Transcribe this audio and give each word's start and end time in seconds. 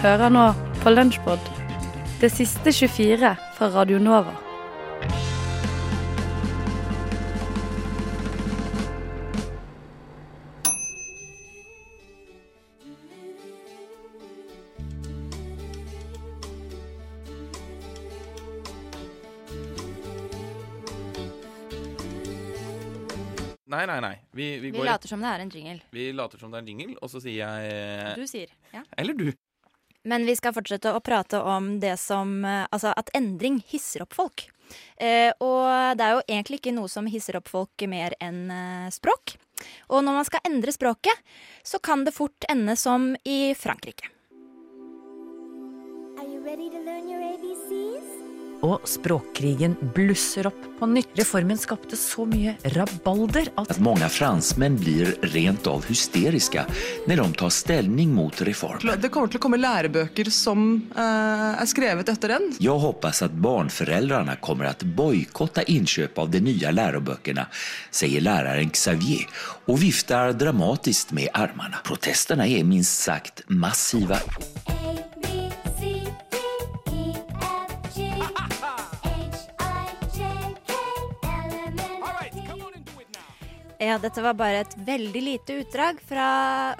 Hører 0.00 0.30
nå 0.32 0.42
på 0.80 0.90
Lunsjpod, 0.94 1.48
det 2.22 2.30
siste 2.32 2.72
24 2.72 3.34
fra 3.56 3.66
Radio 3.74 3.98
Nova. 4.00 4.32
Nei, 23.70 23.84
nei, 23.86 24.00
nei. 24.02 24.16
Vi, 24.32 24.46
vi, 24.58 24.70
Vi 24.70 24.78
går 24.78 24.84
later 24.88 25.08
som 25.12 25.20
det 25.22 25.28
er 25.30 25.44
en 25.44 25.50
jingle. 25.54 25.78
vi 25.94 26.08
later 26.12 26.38
som 26.40 26.50
det 26.50 26.58
er 26.58 26.64
en 26.64 26.72
jingle, 26.72 26.96
og 27.00 27.10
så 27.12 27.20
sier 27.22 27.44
jeg 27.44 28.16
Du 28.18 28.26
sier. 28.26 28.50
Ja. 28.74 28.82
Eller 28.98 29.14
du. 29.14 29.28
Men 30.08 30.24
vi 30.24 30.36
skal 30.36 30.54
fortsette 30.56 30.94
å 30.96 31.02
prate 31.04 31.40
om 31.44 31.74
det 31.80 31.96
som 32.00 32.40
eh, 32.44 32.64
Altså 32.72 32.94
at 32.96 33.12
endring 33.16 33.60
hisser 33.68 34.04
opp 34.06 34.16
folk. 34.16 34.46
Eh, 34.96 35.32
og 35.42 35.98
det 35.98 36.06
er 36.06 36.14
jo 36.14 36.24
egentlig 36.26 36.60
ikke 36.60 36.74
noe 36.76 36.88
som 36.88 37.08
hisser 37.10 37.36
opp 37.40 37.50
folk 37.50 37.84
mer 37.90 38.14
enn 38.22 38.46
eh, 38.54 38.88
språk. 38.94 39.36
Og 39.92 40.04
når 40.06 40.20
man 40.20 40.28
skal 40.28 40.46
endre 40.48 40.72
språket, 40.72 41.26
så 41.66 41.82
kan 41.82 42.06
det 42.06 42.16
fort 42.16 42.48
ende 42.48 42.78
som 42.80 43.12
i 43.28 43.52
Frankrike. 43.58 44.08
Og 48.60 48.82
språkkrigen 48.84 49.76
blusser 49.94 50.50
opp 50.50 50.66
på 50.78 50.86
nytt. 50.86 51.08
Reformen 51.16 51.58
skapte 51.58 51.96
så 51.96 52.26
mye 52.28 52.56
rabalder 52.62 53.48
at 53.54 53.70
att 53.70 53.80
mange 53.80 54.08
franskmenn 54.08 54.76
blir 54.76 55.16
rent 55.22 55.66
av 55.66 55.84
hysteriske 55.86 56.64
når 57.06 57.16
de 57.16 57.32
tar 57.32 57.50
stilling 57.50 58.14
mot 58.14 58.42
reformen. 58.42 59.00
Det 59.00 59.08
kommer 59.08 59.32
til 59.32 59.40
å 59.40 59.44
komme 59.44 59.60
lærebøker 59.60 60.30
som 60.32 60.66
eh, 60.96 61.60
er 61.62 61.68
skrevet 61.68 62.08
etter 62.12 62.36
den. 62.36 62.50
Jeg 62.60 62.84
hoppas 62.84 63.22
at 63.24 63.36
barneforeldrene 63.36 64.36
kommer 64.44 64.72
til 64.72 64.92
å 64.92 64.96
boikotte 65.04 65.64
innkjøp 65.72 66.20
av 66.20 66.32
de 66.32 66.42
nye 66.44 66.74
lærebøkene, 66.74 67.46
sier 67.90 68.24
læreren 68.24 68.72
Xavier 68.76 69.24
og 69.68 69.80
vifter 69.80 70.36
dramatisk 70.36 71.14
med 71.16 71.32
armene. 71.32 71.80
Protestene 71.86 72.48
er 72.48 72.68
minst 72.68 73.04
sagt 73.04 73.44
massiva. 73.48 74.20
Ja, 83.80 83.94
dette 83.96 84.20
var 84.20 84.34
bare 84.36 84.58
et 84.60 84.74
veldig 84.84 85.20
lite 85.24 85.54
utdrag 85.62 86.00
fra 86.04 86.24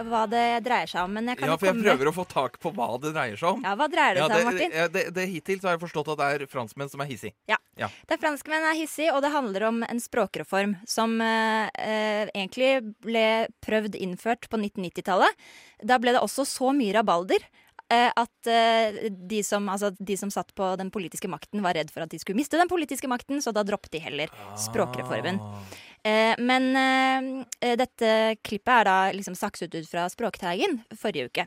hva 0.05 0.27
det 0.29 0.43
dreier 0.67 0.91
seg 0.91 1.07
om. 1.07 1.15
Men 1.17 1.31
jeg 1.33 1.39
kan 1.41 1.49
Ja, 1.49 1.55
for 1.57 1.71
jeg 1.71 1.77
komme 1.79 1.87
prøver 1.87 2.11
å 2.11 2.13
få 2.13 2.25
tak 2.29 2.59
på 2.61 2.73
hva 2.77 2.89
det 3.01 3.15
dreier 3.17 3.39
seg 3.41 3.55
om. 3.55 3.63
Ja, 3.65 3.73
hva 3.81 3.87
dreier 3.89 4.19
det 4.19 4.21
Ja, 4.21 4.27
seg 4.29 4.43
om, 4.45 4.51
Martin? 4.51 4.75
det, 4.75 4.85
det, 4.93 5.05
det, 5.17 5.25
Hittil 5.31 5.63
så 5.63 5.71
har 5.71 5.79
jeg 5.79 5.83
forstått 5.87 6.11
at 6.13 6.21
det 6.21 6.29
er 6.35 6.45
franskmenn 6.53 6.93
som 6.93 7.01
er 7.01 7.09
hissige. 7.09 7.33
Ja. 7.49 7.57
Ja. 7.81 7.89
Det 8.05 8.19
er 8.19 8.21
franskmenn 8.21 8.69
er 8.69 8.77
hissige, 8.77 9.15
og 9.17 9.25
det 9.25 9.33
handler 9.33 9.65
om 9.71 9.81
en 9.89 10.03
språkreform 10.05 10.77
som 10.85 11.17
eh, 11.25 11.73
eh, 11.81 12.29
egentlig 12.37 12.75
ble 13.01 13.25
prøvd 13.65 13.97
innført 13.97 14.51
på 14.53 14.61
1990-tallet. 14.61 15.49
Da 15.81 15.97
ble 16.05 16.13
det 16.13 16.21
også 16.21 16.45
så 16.45 16.75
mye 16.77 16.93
rabalder 16.99 17.41
eh, 17.89 18.11
at 18.13 18.51
eh, 18.53 19.07
de, 19.09 19.41
som, 19.47 19.73
altså, 19.73 19.95
de 19.97 20.21
som 20.21 20.29
satt 20.29 20.53
på 20.55 20.69
den 20.77 20.93
politiske 20.93 21.33
makten, 21.33 21.65
var 21.65 21.81
redd 21.81 21.89
for 21.95 22.05
at 22.05 22.13
de 22.13 22.21
skulle 22.21 22.37
miste 22.37 22.61
den 22.61 22.69
politiske 22.69 23.09
makten, 23.09 23.41
så 23.41 23.57
da 23.57 23.65
droppet 23.65 23.97
de 23.97 24.05
heller 24.05 24.29
språkreformen. 24.69 25.41
Eh, 25.41 25.79
men 26.03 26.69
eh, 26.81 27.75
dette 27.77 28.37
klippet 28.47 28.73
er 28.73 28.89
da 28.89 28.97
liksom 29.13 29.37
sakset 29.37 29.75
ut 29.75 29.89
fra 29.91 30.07
Språkteigen 30.09 30.79
forrige 30.97 31.29
uke. 31.29 31.47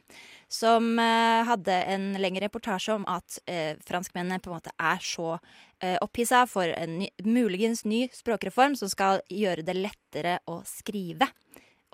Som 0.52 1.00
eh, 1.02 1.41
hadde 1.47 1.80
en 1.96 2.12
lengre 2.22 2.46
reportasje 2.46 2.94
om 2.94 3.08
at 3.09 3.40
eh, 3.50 3.74
franskmennene 3.88 4.42
på 4.44 4.52
en 4.52 4.59
måte 4.59 4.75
er 4.78 5.02
så 5.02 5.36
eh, 5.81 5.97
opphissa 6.03 6.44
for 6.50 6.69
en 6.69 7.00
ny, 7.02 7.09
muligens 7.25 7.86
ny 7.90 8.06
språkreform 8.13 8.78
som 8.78 8.92
skal 8.92 9.24
gjøre 9.34 9.66
det 9.66 9.78
lettere 9.80 10.38
å 10.46 10.62
skrive 10.68 11.31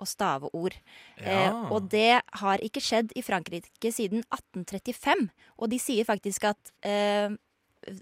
og 0.00 0.08
stave 0.08 0.48
ord. 0.56 0.76
Eh, 1.20 1.56
og 1.72 1.90
det 1.92 2.20
har 2.42 2.64
ikke 2.64 2.82
skjedd 2.84 3.12
i 3.16 3.24
Frankrike 3.24 3.92
siden 3.92 4.24
1835. 4.28 5.28
Og 5.60 5.72
de 5.72 5.80
sier 5.80 6.08
faktisk 6.08 6.48
at 6.50 6.72
eh, 6.86 7.28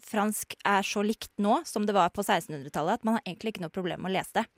fransk 0.05 0.57
er 0.67 0.87
så 0.87 1.03
likt 1.07 1.33
nå 1.43 1.61
som 1.69 1.87
det 1.89 1.97
var 1.97 2.13
på 2.15 2.25
1600-tallet, 2.25 3.01
at 3.01 3.07
man 3.09 3.19
har 3.19 3.27
egentlig 3.27 3.55
ikke 3.55 3.67
noe 3.67 3.75
problem 3.75 4.05
med 4.05 4.13
å 4.13 4.19
lese 4.19 4.41
det. 4.41 4.49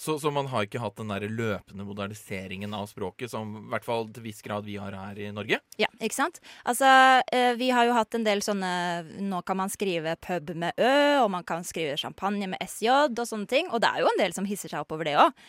Så, 0.00 0.14
så 0.18 0.30
man 0.32 0.46
har 0.48 0.64
ikke 0.64 0.80
hatt 0.80 0.96
den 0.96 1.10
der 1.12 1.26
løpende 1.28 1.84
moderniseringen 1.84 2.72
av 2.74 2.86
språket, 2.88 3.28
som 3.30 3.50
i 3.58 3.64
hvert 3.74 3.84
fall 3.84 4.06
til 4.08 4.24
viss 4.24 4.40
grad 4.44 4.64
vi 4.64 4.78
har 4.80 4.94
her 4.96 5.20
i 5.20 5.28
Norge? 5.36 5.58
Ja, 5.80 5.90
ikke 6.00 6.16
sant? 6.16 6.40
Altså, 6.64 6.88
eh, 7.28 7.52
vi 7.60 7.68
har 7.76 7.86
jo 7.86 7.96
hatt 7.98 8.16
en 8.16 8.24
del 8.24 8.40
sånne 8.44 8.72
Nå 9.20 9.42
kan 9.46 9.60
man 9.60 9.72
skrive 9.72 10.16
pub 10.24 10.54
med 10.56 10.80
ø, 10.80 10.94
og 11.20 11.28
man 11.36 11.44
kan 11.44 11.66
skrive 11.68 11.98
champagne 12.00 12.48
med 12.54 12.64
sj 12.64 12.88
og 13.12 13.20
sånne 13.28 13.50
ting. 13.50 13.68
Og 13.68 13.84
det 13.84 13.92
er 13.92 14.02
jo 14.02 14.10
en 14.10 14.20
del 14.24 14.36
som 14.36 14.48
hisser 14.48 14.72
seg 14.72 14.80
opp 14.80 14.96
over 14.96 15.08
det 15.08 15.18
òg. 15.20 15.46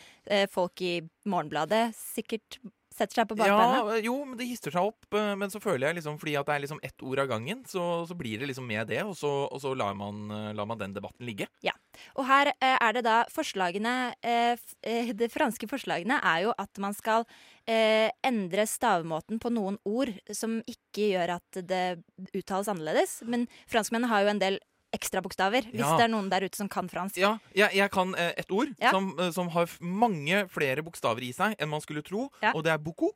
Folk 0.52 0.84
i 0.84 0.98
Morgenbladet 1.28 1.90
sikkert 1.96 2.60
setter 2.94 3.22
seg 3.22 3.30
på 3.30 3.38
bakbeina. 3.40 3.82
Ja, 3.82 4.00
jo, 4.06 4.16
men 4.26 4.38
det 4.40 4.48
hister 4.50 4.74
seg 4.74 4.90
opp. 4.92 5.08
eh, 5.14 5.34
Men 5.40 5.52
så 5.54 5.62
føler 5.64 5.90
jeg 5.90 6.00
liksom, 6.00 6.20
fordi 6.22 6.36
at 6.40 6.48
det 6.50 6.56
er 6.56 6.64
liksom 6.66 6.82
ett 6.84 7.04
ord 7.06 7.20
av 7.24 7.30
gangen, 7.34 7.64
så, 7.70 7.84
så 8.10 8.18
blir 8.18 8.40
det 8.40 8.50
liksom 8.52 8.68
med 8.70 8.88
det, 8.92 9.02
og 9.04 9.16
så, 9.18 9.32
og 9.50 9.62
så 9.64 9.74
lar, 9.78 9.96
man, 9.98 10.24
eh, 10.32 10.52
lar 10.58 10.70
man 10.70 10.80
den 10.82 10.94
debatten 10.96 11.26
ligge. 11.28 11.48
Ja. 11.66 11.74
Og 12.18 12.26
her 12.26 12.50
eh, 12.54 12.78
er 12.78 12.96
det 12.98 13.04
da 13.06 13.20
forslagene 13.30 14.14
eh, 14.26 14.58
eh, 14.82 15.12
De 15.14 15.28
franske 15.30 15.68
forslagene 15.70 16.18
er 16.26 16.48
jo 16.48 16.54
at 16.58 16.82
man 16.82 16.96
skal 16.98 17.28
eh, 17.70 18.10
endre 18.26 18.66
stavemåten 18.70 19.38
på 19.42 19.52
noen 19.54 19.78
ord 19.86 20.10
som 20.34 20.60
ikke 20.66 21.12
gjør 21.14 21.36
at 21.38 21.62
det 21.70 21.84
uttales 22.34 22.70
annerledes. 22.72 23.20
Men 23.30 23.46
franskmennene 23.70 24.10
har 24.10 24.26
jo 24.26 24.34
en 24.34 24.42
del 24.42 24.60
ekstrabokstaver, 24.94 25.68
hvis 25.72 25.80
Ja. 25.82 25.98
det 25.98 26.06
er 26.06 26.14
noen 26.14 26.30
der 26.30 26.46
ute 26.46 26.56
som 26.56 26.70
kan 26.70 26.88
fransk. 26.90 27.18
Ja, 27.18 27.38
jeg, 27.56 27.74
jeg 27.74 27.92
kan 27.92 28.14
eh, 28.16 28.34
et 28.38 28.52
ord 28.52 28.70
Ja. 28.80 28.92
som, 28.92 29.14
eh, 29.20 29.32
som 29.32 29.50
har 29.50 29.68
mange 29.82 30.48
flere 30.50 30.84
bokstaver 30.84 31.22
i 31.24 31.32
seg 31.34 31.56
enn 31.60 31.70
man 31.70 31.82
skulle 31.82 32.04
tro, 32.04 32.30
Ja. 32.42 32.52
og 32.56 32.64
det 32.64 32.72
er 32.74 32.78
boko. 32.78 33.12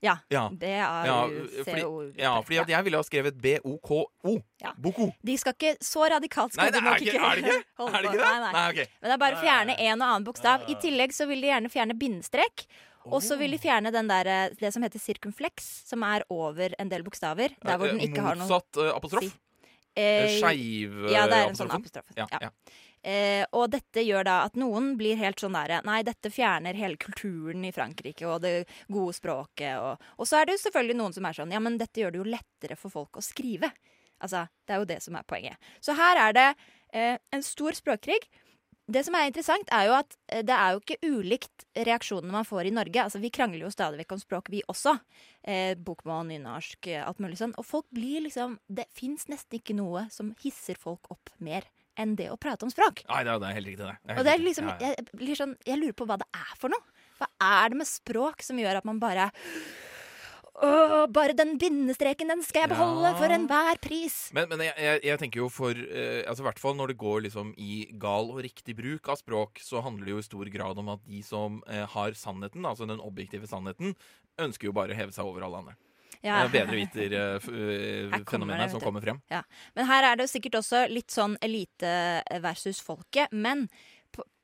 Ja, 0.00 0.18
Ja. 0.30 0.48
det 0.48 0.68
er 0.78 1.26
CO. 1.64 2.12
ja, 2.16 2.40
fordi 2.40 2.58
at 2.60 2.68
jeg 2.68 2.84
ville 2.84 2.96
ha 2.98 3.02
skrevet 3.02 3.34
B-O-K-O. 3.42 4.38
Boko. 4.78 5.12
De 5.24 5.36
skal 5.36 5.52
ikke 5.54 5.76
så 5.82 6.06
radikalt 6.08 6.52
skal 6.52 6.64
Nei, 6.64 6.70
det 6.70 6.82
de 6.82 6.86
er 6.88 6.94
ikke, 6.94 7.18
er 7.18 7.34
det 7.34 7.44
ikke? 7.44 7.64
Er 7.78 8.02
det 8.02 8.04
ikke 8.04 8.12
det? 8.12 8.28
Nei, 8.38 8.52
nei. 8.52 8.70
Okay. 8.70 8.86
Men 9.02 9.10
det 9.10 9.14
er 9.16 9.18
bare 9.24 9.34
å 9.34 9.42
fjerne 9.42 9.74
en 9.80 10.02
og 10.02 10.08
annen 10.08 10.24
bokstav. 10.28 10.68
I 10.70 10.74
tillegg 10.76 11.10
så 11.16 11.26
vil 11.26 11.40
de 11.40 11.48
gjerne 11.50 11.68
fjerne 11.72 11.98
bindestrek. 11.98 12.66
Og 13.08 13.22
så 13.24 13.38
vil 13.40 13.50
de 13.50 13.58
fjerne 13.58 13.90
den 13.90 14.06
der, 14.06 14.26
eh, 14.28 14.50
det 14.60 14.70
som 14.74 14.82
heter 14.84 15.00
sirkumfleks, 15.00 15.64
som 15.88 16.02
er 16.04 16.22
over 16.30 16.74
en 16.78 16.88
del 16.90 17.02
bokstaver. 17.02 17.54
Der 17.64 17.78
hvor 17.78 17.88
den 17.88 17.98
ikke 18.04 18.20
har 18.20 18.36
noe 18.36 18.46
Motsatt 18.46 18.76
eh, 18.76 18.92
apostrof? 18.94 19.22
si. 19.24 19.32
Eh, 19.98 20.36
Skeiv 20.38 21.08
Ja, 21.10 21.26
det 21.30 21.40
er 21.42 21.48
en 21.50 21.58
sånn 21.58 21.72
apostrof. 21.74 22.06
Ja, 22.16 22.28
Ja. 22.30 22.38
ja. 22.48 22.50
Eh, 23.08 23.44
og 23.54 23.70
dette 23.70 24.02
gjør 24.02 24.24
da 24.26 24.36
at 24.48 24.56
noen 24.58 24.96
blir 24.98 25.16
helt 25.20 25.38
sånn 25.38 25.54
derre 25.54 25.78
Nei, 25.86 26.00
dette 26.02 26.32
fjerner 26.34 26.74
hele 26.74 26.96
kulturen 26.98 27.62
i 27.64 27.70
Frankrike 27.70 28.26
og 28.26 28.42
det 28.42 28.66
gode 28.90 29.14
språket. 29.14 29.78
Og, 29.78 30.02
og 30.18 30.26
så 30.26 30.40
er 30.40 30.48
det 30.48 30.56
jo 30.56 30.64
selvfølgelig 30.64 30.98
noen 30.98 31.14
som 31.14 31.28
er 31.28 31.38
sånn 31.38 31.54
Ja, 31.54 31.60
men 31.62 31.78
dette 31.78 32.02
gjør 32.02 32.12
det 32.16 32.18
jo 32.22 32.26
lettere 32.32 32.76
for 32.76 32.90
folk 32.90 33.20
å 33.20 33.22
skrive. 33.24 33.70
Altså, 34.20 34.48
det 34.66 34.74
er 34.74 34.82
jo 34.82 34.88
det 34.90 34.98
som 35.04 35.14
er 35.14 35.22
poenget. 35.30 35.56
Så 35.80 35.94
her 35.94 36.18
er 36.26 36.34
det 36.34 36.48
eh, 36.92 37.16
en 37.32 37.42
stor 37.46 37.76
språkkrig. 37.78 38.26
Det 38.88 39.02
som 39.04 39.16
er 39.18 39.28
interessant, 39.28 39.68
er 39.74 39.88
jo 39.90 39.96
at 39.98 40.14
eh, 40.32 40.40
det 40.46 40.54
er 40.56 40.74
jo 40.74 40.80
ikke 40.80 41.10
ulikt 41.12 41.66
reaksjonene 41.76 42.32
man 42.32 42.46
får 42.48 42.70
i 42.70 42.74
Norge. 42.74 43.02
Altså, 43.02 43.20
Vi 43.20 43.30
krangler 43.34 43.66
jo 43.66 43.72
stadig 43.72 44.00
vekk 44.00 44.14
om 44.16 44.22
språk, 44.22 44.48
vi 44.52 44.62
også. 44.72 44.94
Eh, 45.44 45.74
bokmål, 45.76 46.24
nynorsk, 46.30 46.88
eh, 46.88 47.04
alt 47.04 47.20
mulig 47.20 47.36
sånn. 47.40 47.52
Og 47.60 47.66
folk 47.68 47.88
blir 47.94 48.24
liksom 48.24 48.56
Det 48.68 48.86
fins 48.96 49.28
nesten 49.28 49.60
ikke 49.60 49.76
noe 49.76 50.06
som 50.12 50.32
hisser 50.40 50.78
folk 50.80 51.10
opp 51.12 51.30
mer 51.38 51.68
enn 51.98 52.14
det 52.16 52.30
å 52.30 52.38
prate 52.40 52.64
om 52.64 52.72
språk. 52.72 53.02
Nei, 53.10 53.24
det 53.26 53.34
er, 53.34 53.42
det 53.42 53.52
helt 53.58 53.70
riktig, 53.72 53.84
det. 53.84 53.96
det 54.06 54.14
er 54.14 54.18
Og 54.20 54.24
det 54.24 54.32
er 54.32 54.44
liksom, 54.44 54.70
jeg, 54.80 55.06
blir 55.18 55.38
sånn, 55.38 55.54
jeg 55.66 55.80
lurer 55.80 55.96
på 55.98 56.06
hva 56.08 56.16
det 56.20 56.28
er 56.32 56.52
for 56.60 56.72
noe. 56.72 57.04
Hva 57.18 57.28
er 57.42 57.72
det 57.72 57.80
med 57.80 57.90
språk 57.90 58.44
som 58.46 58.60
gjør 58.60 58.78
at 58.80 58.86
man 58.86 59.00
bare 59.02 59.28
Åh, 60.62 61.06
bare 61.14 61.32
den 61.38 61.52
bindestreken, 61.58 62.28
den 62.32 62.42
skal 62.42 62.60
jeg 62.64 62.70
beholde 62.72 63.08
Ja. 63.12 63.18
for 63.18 63.28
enhver 63.30 63.78
pris. 63.82 64.32
Men, 64.34 64.48
men 64.50 64.58
jeg, 64.66 64.74
jeg, 64.82 65.00
jeg 65.06 65.18
tenker 65.22 65.38
jo 65.44 65.48
for 65.52 65.70
eh, 65.70 66.24
altså 66.26 66.42
hvert 66.46 66.58
fall 66.58 66.74
når 66.78 66.86
det 66.92 66.98
går 66.98 67.20
liksom 67.28 67.46
i 67.56 67.86
gal 68.00 68.30
og 68.34 68.42
riktig 68.42 68.74
bruk 68.78 69.08
av 69.08 69.16
språk, 69.20 69.58
så 69.62 69.80
handler 69.84 70.04
det 70.08 70.12
jo 70.16 70.22
i 70.22 70.26
stor 70.26 70.46
grad 70.54 70.78
om 70.82 70.88
at 70.96 71.02
de 71.06 71.20
som 71.22 71.62
eh, 71.70 71.86
har 71.86 72.10
sannheten, 72.18 72.66
altså 72.66 72.86
den 72.90 73.00
objektive 73.04 73.46
sannheten, 73.46 73.94
ønsker 74.38 74.66
jo 74.70 74.74
bare 74.74 74.92
å 74.94 74.96
heve 74.98 75.12
seg 75.14 75.24
over 75.30 75.42
alle 75.46 75.58
andre. 75.62 75.74
Ja. 76.26 76.48
Bedre 76.50 76.74
viter 76.74 77.12
eh, 77.14 77.38
eh, 77.38 78.10
uh, 78.10 78.70
som 78.70 78.80
kommer 78.82 79.00
frem. 79.04 79.20
Ja. 79.30 79.42
Men 79.74 79.86
her 79.86 80.02
er 80.02 80.16
det 80.18 80.24
jo 80.26 80.34
sikkert 80.34 80.54
også 80.58 80.86
litt 80.90 81.10
sånn 81.14 81.38
elite 81.44 82.22
versus 82.42 82.80
folket. 82.82 83.30
Men 83.30 83.68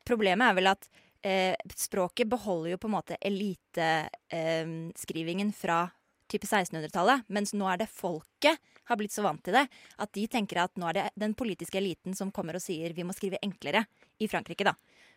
problemet 0.07 0.47
er 0.47 0.53
vel 0.55 0.67
at 0.71 0.87
eh, 1.25 1.55
språket 1.75 2.27
beholder 2.31 2.69
jo 2.71 2.77
på 2.79 2.87
en 2.87 2.95
måte 2.95 3.17
eliteskrivingen 3.19 5.51
fra 5.57 5.89
type 6.31 6.47
1600-tallet, 6.47 7.25
mens 7.27 7.53
nå 7.53 7.67
er 7.69 7.81
det 7.81 7.91
folket 7.91 8.61
har 8.85 8.99
blitt 8.99 9.13
så 9.13 9.25
vant 9.25 9.41
til 9.45 9.55
det 9.57 9.65
at 10.01 10.13
de 10.17 10.25
tenker 10.31 10.61
at 10.61 10.73
nå 10.79 10.89
er 10.89 10.97
det 10.97 11.05
den 11.19 11.33
politiske 11.37 11.79
eliten 11.79 12.17
som 12.17 12.33
kommer 12.33 12.57
og 12.57 12.63
sier 12.63 12.93
vi 12.97 13.05
må 13.05 13.15
skrive 13.17 13.41
enklere 13.45 13.85
i 14.21 14.29
Frankrike, 14.31 14.67
da. 14.67 14.75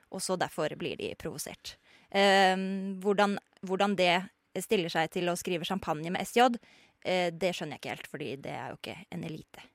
Og 0.08 0.22
så 0.25 0.38
derfor 0.40 0.72
blir 0.81 0.96
de 0.96 1.12
provosert. 1.20 1.76
Eh, 2.08 2.56
hvordan, 3.02 3.37
hvordan 3.69 3.96
det 3.99 4.14
stiller 4.64 4.93
seg 4.93 5.10
til 5.12 5.28
å 5.28 5.37
skrive 5.38 5.69
champagne 5.69 6.12
med 6.12 6.25
SJ, 6.25 6.46
eh, 7.05 7.28
det 7.32 7.52
skjønner 7.54 7.76
jeg 7.76 7.84
ikke 7.84 7.96
helt, 7.96 8.08
fordi 8.14 8.31
det 8.49 8.54
er 8.56 8.72
jo 8.72 8.81
ikke 8.81 8.96
en 9.14 9.26
elite. 9.28 9.66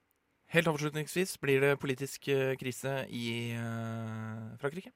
Helt 0.53 0.69
avslutningsvis, 0.69 1.37
blir 1.41 1.63
det 1.63 1.77
politisk 1.81 2.27
eh, 2.29 2.53
krise 2.59 3.03
i 3.09 3.53
eh, 3.57 4.49
Frankrike? 4.61 4.91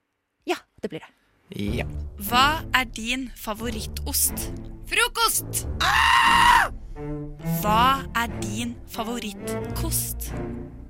Ja, 0.45 0.60
det 0.81 0.92
blir 0.92 1.01
det. 1.01 1.10
Ja. 1.55 1.85
Hva 2.27 2.59
er 2.75 2.89
din 2.91 3.29
favorittost? 3.39 4.49
Frokost! 4.89 5.61
Hva 7.61 8.03
er 8.19 8.33
din 8.41 8.73
favorittkost? 8.91 10.33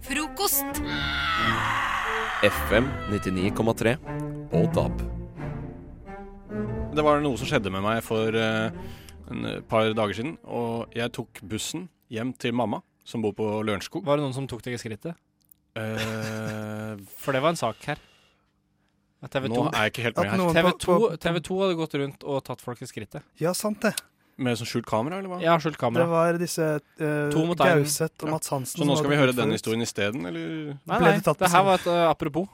Frokost! 0.01 0.81
FM 2.41 2.89
99,3 3.13 3.93
og 4.57 4.65
DAB. 4.73 5.05
Det 6.97 7.05
var 7.05 7.21
noe 7.21 7.37
som 7.37 7.51
skjedde 7.51 7.69
med 7.73 7.85
meg 7.85 8.01
for 8.01 8.33
eh, 8.33 8.73
en 9.29 9.47
par 9.69 9.93
dager 9.93 10.17
siden. 10.17 10.35
Og 10.41 10.89
jeg 10.97 11.13
tok 11.13 11.43
bussen 11.45 11.85
hjem 12.09 12.33
til 12.33 12.57
mamma, 12.57 12.81
som 13.05 13.21
bor 13.21 13.37
på 13.37 13.45
Lørenskog. 13.61 14.07
Var 14.09 14.17
det 14.17 14.25
noen 14.25 14.37
som 14.41 14.49
tok 14.49 14.65
deg 14.65 14.79
i 14.79 14.81
skrittet? 14.81 15.13
Uh, 15.77 16.97
For 17.21 17.35
det 17.35 17.45
var 17.45 17.53
en 17.53 17.59
sak 17.59 17.83
her. 17.85 18.01
TV 19.31 19.47
2, 19.49 19.55
nå 19.55 19.63
er 19.71 19.87
jeg 19.87 19.93
ikke 19.93 20.05
helt 20.07 20.21
med 20.21 20.29
her. 20.31 20.45
TV 20.57 20.69
2, 20.83 20.99
TV 21.23 21.41
2 21.47 21.57
hadde 21.63 21.79
gått 21.79 21.97
rundt 22.01 22.27
og 22.27 22.43
tatt 22.47 22.63
folk 22.63 22.83
i 22.83 22.89
skrittet. 22.89 23.25
Ja, 23.41 23.53
sant 23.57 23.81
det. 23.85 23.93
Med 24.37 24.59
sånn 24.59 24.69
skjult 24.69 24.85
kamera, 24.85 25.17
eller 25.17 25.31
hva? 25.33 25.39
Ja, 25.41 25.55
skjult 25.61 25.79
kamera. 25.81 26.05
Det 26.05 26.13
var 26.13 26.37
disse 26.37 26.65
uh. 26.77 27.55
Gauseth 27.57 28.21
og 28.21 28.27
Ja. 28.27 28.33
Mats 28.35 28.53
Hansen. 28.53 28.83
Så 28.83 28.85
nå 28.85 28.97
skal 28.99 29.09
vi 29.09 29.17
høre 29.17 29.33
den 29.33 29.55
historien 29.55 29.81
isteden, 29.81 30.27
eller? 30.29 30.75
Nei, 30.77 30.99
nei, 31.01 31.13
det 31.25 31.51
her 31.55 31.65
var 31.65 31.81
et 31.81 31.87
uh, 31.89 32.03
apropos. 32.11 32.45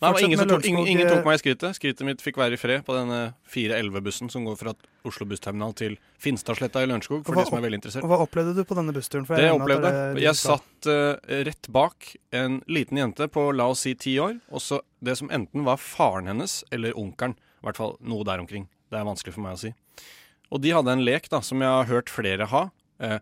Nei, 0.00 0.10
ingen, 0.24 0.40
tok, 0.48 0.64
ingen, 0.64 0.86
ingen 0.88 1.04
eh, 1.04 1.10
tok 1.12 1.26
meg 1.28 1.36
i 1.36 1.40
skrytet. 1.42 1.76
Skrytet 1.76 2.06
mitt 2.08 2.22
fikk 2.24 2.38
være 2.40 2.56
i 2.56 2.60
fred 2.60 2.80
på 2.86 2.94
denne 2.96 3.34
411-bussen 3.52 4.30
som 4.32 4.46
går 4.48 4.56
fra 4.56 4.72
Oslo 5.04 5.26
bussterminal 5.28 5.74
til 5.76 5.98
Finstadsletta 6.20 6.80
i 6.80 6.88
Lørenskog, 6.88 7.20
for 7.26 7.36
Hva- 7.36 7.44
de 7.44 7.50
som 7.50 7.58
er 7.58 7.66
veldig 7.66 7.80
interessert. 7.82 8.06
Hva 8.08 8.20
opplevde 8.24 8.54
du 8.56 8.62
på 8.64 8.78
denne 8.78 8.94
bussturen? 8.96 9.26
Det 9.28 9.44
jeg 9.44 9.58
opplevde 9.58 9.90
det 10.16 10.24
Jeg 10.24 10.38
satt 10.40 10.88
uh, 10.88 11.20
rett 11.50 11.68
bak 11.76 12.14
en 12.40 12.62
liten 12.72 13.02
jente 13.02 13.28
på 13.28 13.44
la 13.52 13.68
oss 13.74 13.84
si 13.84 13.92
ti 14.00 14.16
år, 14.24 14.38
og 14.48 14.64
så 14.64 14.80
det 15.04 15.18
som 15.20 15.28
enten 15.36 15.68
var 15.68 15.76
faren 15.82 16.32
hennes 16.32 16.62
eller 16.72 16.96
onkelen. 16.96 17.36
I 17.60 17.68
hvert 17.68 17.82
fall 17.82 17.96
noe 18.00 18.24
der 18.24 18.40
omkring. 18.40 18.70
Det 18.88 18.96
er 18.96 19.04
vanskelig 19.04 19.36
for 19.36 19.44
meg 19.44 19.58
å 19.58 19.62
si. 19.66 19.74
Og 20.48 20.64
de 20.64 20.72
hadde 20.72 20.96
en 20.96 21.04
lek 21.04 21.28
da, 21.28 21.42
som 21.44 21.60
jeg 21.60 21.68
har 21.68 21.92
hørt 21.92 22.08
flere 22.08 22.48
ha. 22.48 22.70
Uh, 23.04 23.18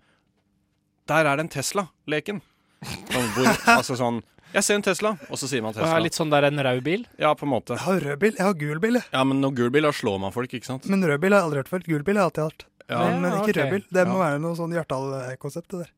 der 1.10 1.26
er 1.26 1.34
det 1.40 1.48
en 1.48 1.54
Tesla-leken. 1.58 2.38
Sånn, 2.86 3.30
altså 3.80 3.98
sånn 3.98 4.22
Jeg 4.54 4.64
ser 4.64 4.78
en 4.78 4.84
Tesla, 4.86 5.12
og 5.28 5.36
så 5.40 5.48
sier 5.50 5.62
man 5.64 5.76
Det 5.76 5.84
er 5.84 6.00
litt 6.00 6.16
sånn 6.16 6.32
der 6.32 6.48
en 6.48 6.62
rød 6.64 6.80
bil. 6.86 7.04
Ja, 7.20 7.34
på 7.36 7.44
en 7.44 7.52
måte. 7.52 7.76
Jeg 7.76 7.84
har 7.84 8.00
rød 8.06 8.22
bil. 8.24 8.34
Jeg 8.38 8.46
har 8.46 8.56
gul 8.56 8.80
bil. 8.82 8.98
jeg. 9.00 9.10
Ja, 9.12 9.26
men 9.28 9.42
når 9.44 9.54
gul 9.60 9.70
bil, 9.74 9.84
da 9.88 9.92
slår 9.92 10.18
man 10.24 10.34
folk, 10.34 10.56
ikke 10.56 10.70
sant? 10.70 10.88
Men 10.88 11.04
rød 11.04 11.20
bil 11.24 11.36
har 11.36 11.44
jeg 11.44 11.50
aldri 11.50 11.62
hørt 11.62 11.72
før. 11.74 11.86
Gul 11.86 12.06
bil 12.06 12.16
har 12.16 12.28
jeg 12.28 12.32
alltid 12.32 12.44
hatt. 12.48 12.66
Ja, 12.88 13.04
men, 13.04 13.22
men 13.26 13.38
ikke 13.42 13.52
ok. 13.52 13.60
rød 13.60 13.76
bil. 13.76 13.86
Det 13.98 14.08
må 14.08 14.18
være 14.22 14.42
noe 14.42 14.56
sånn 14.56 14.74
Hjartdal-konsept, 14.78 15.70
det 15.74 15.84
der. 15.84 15.94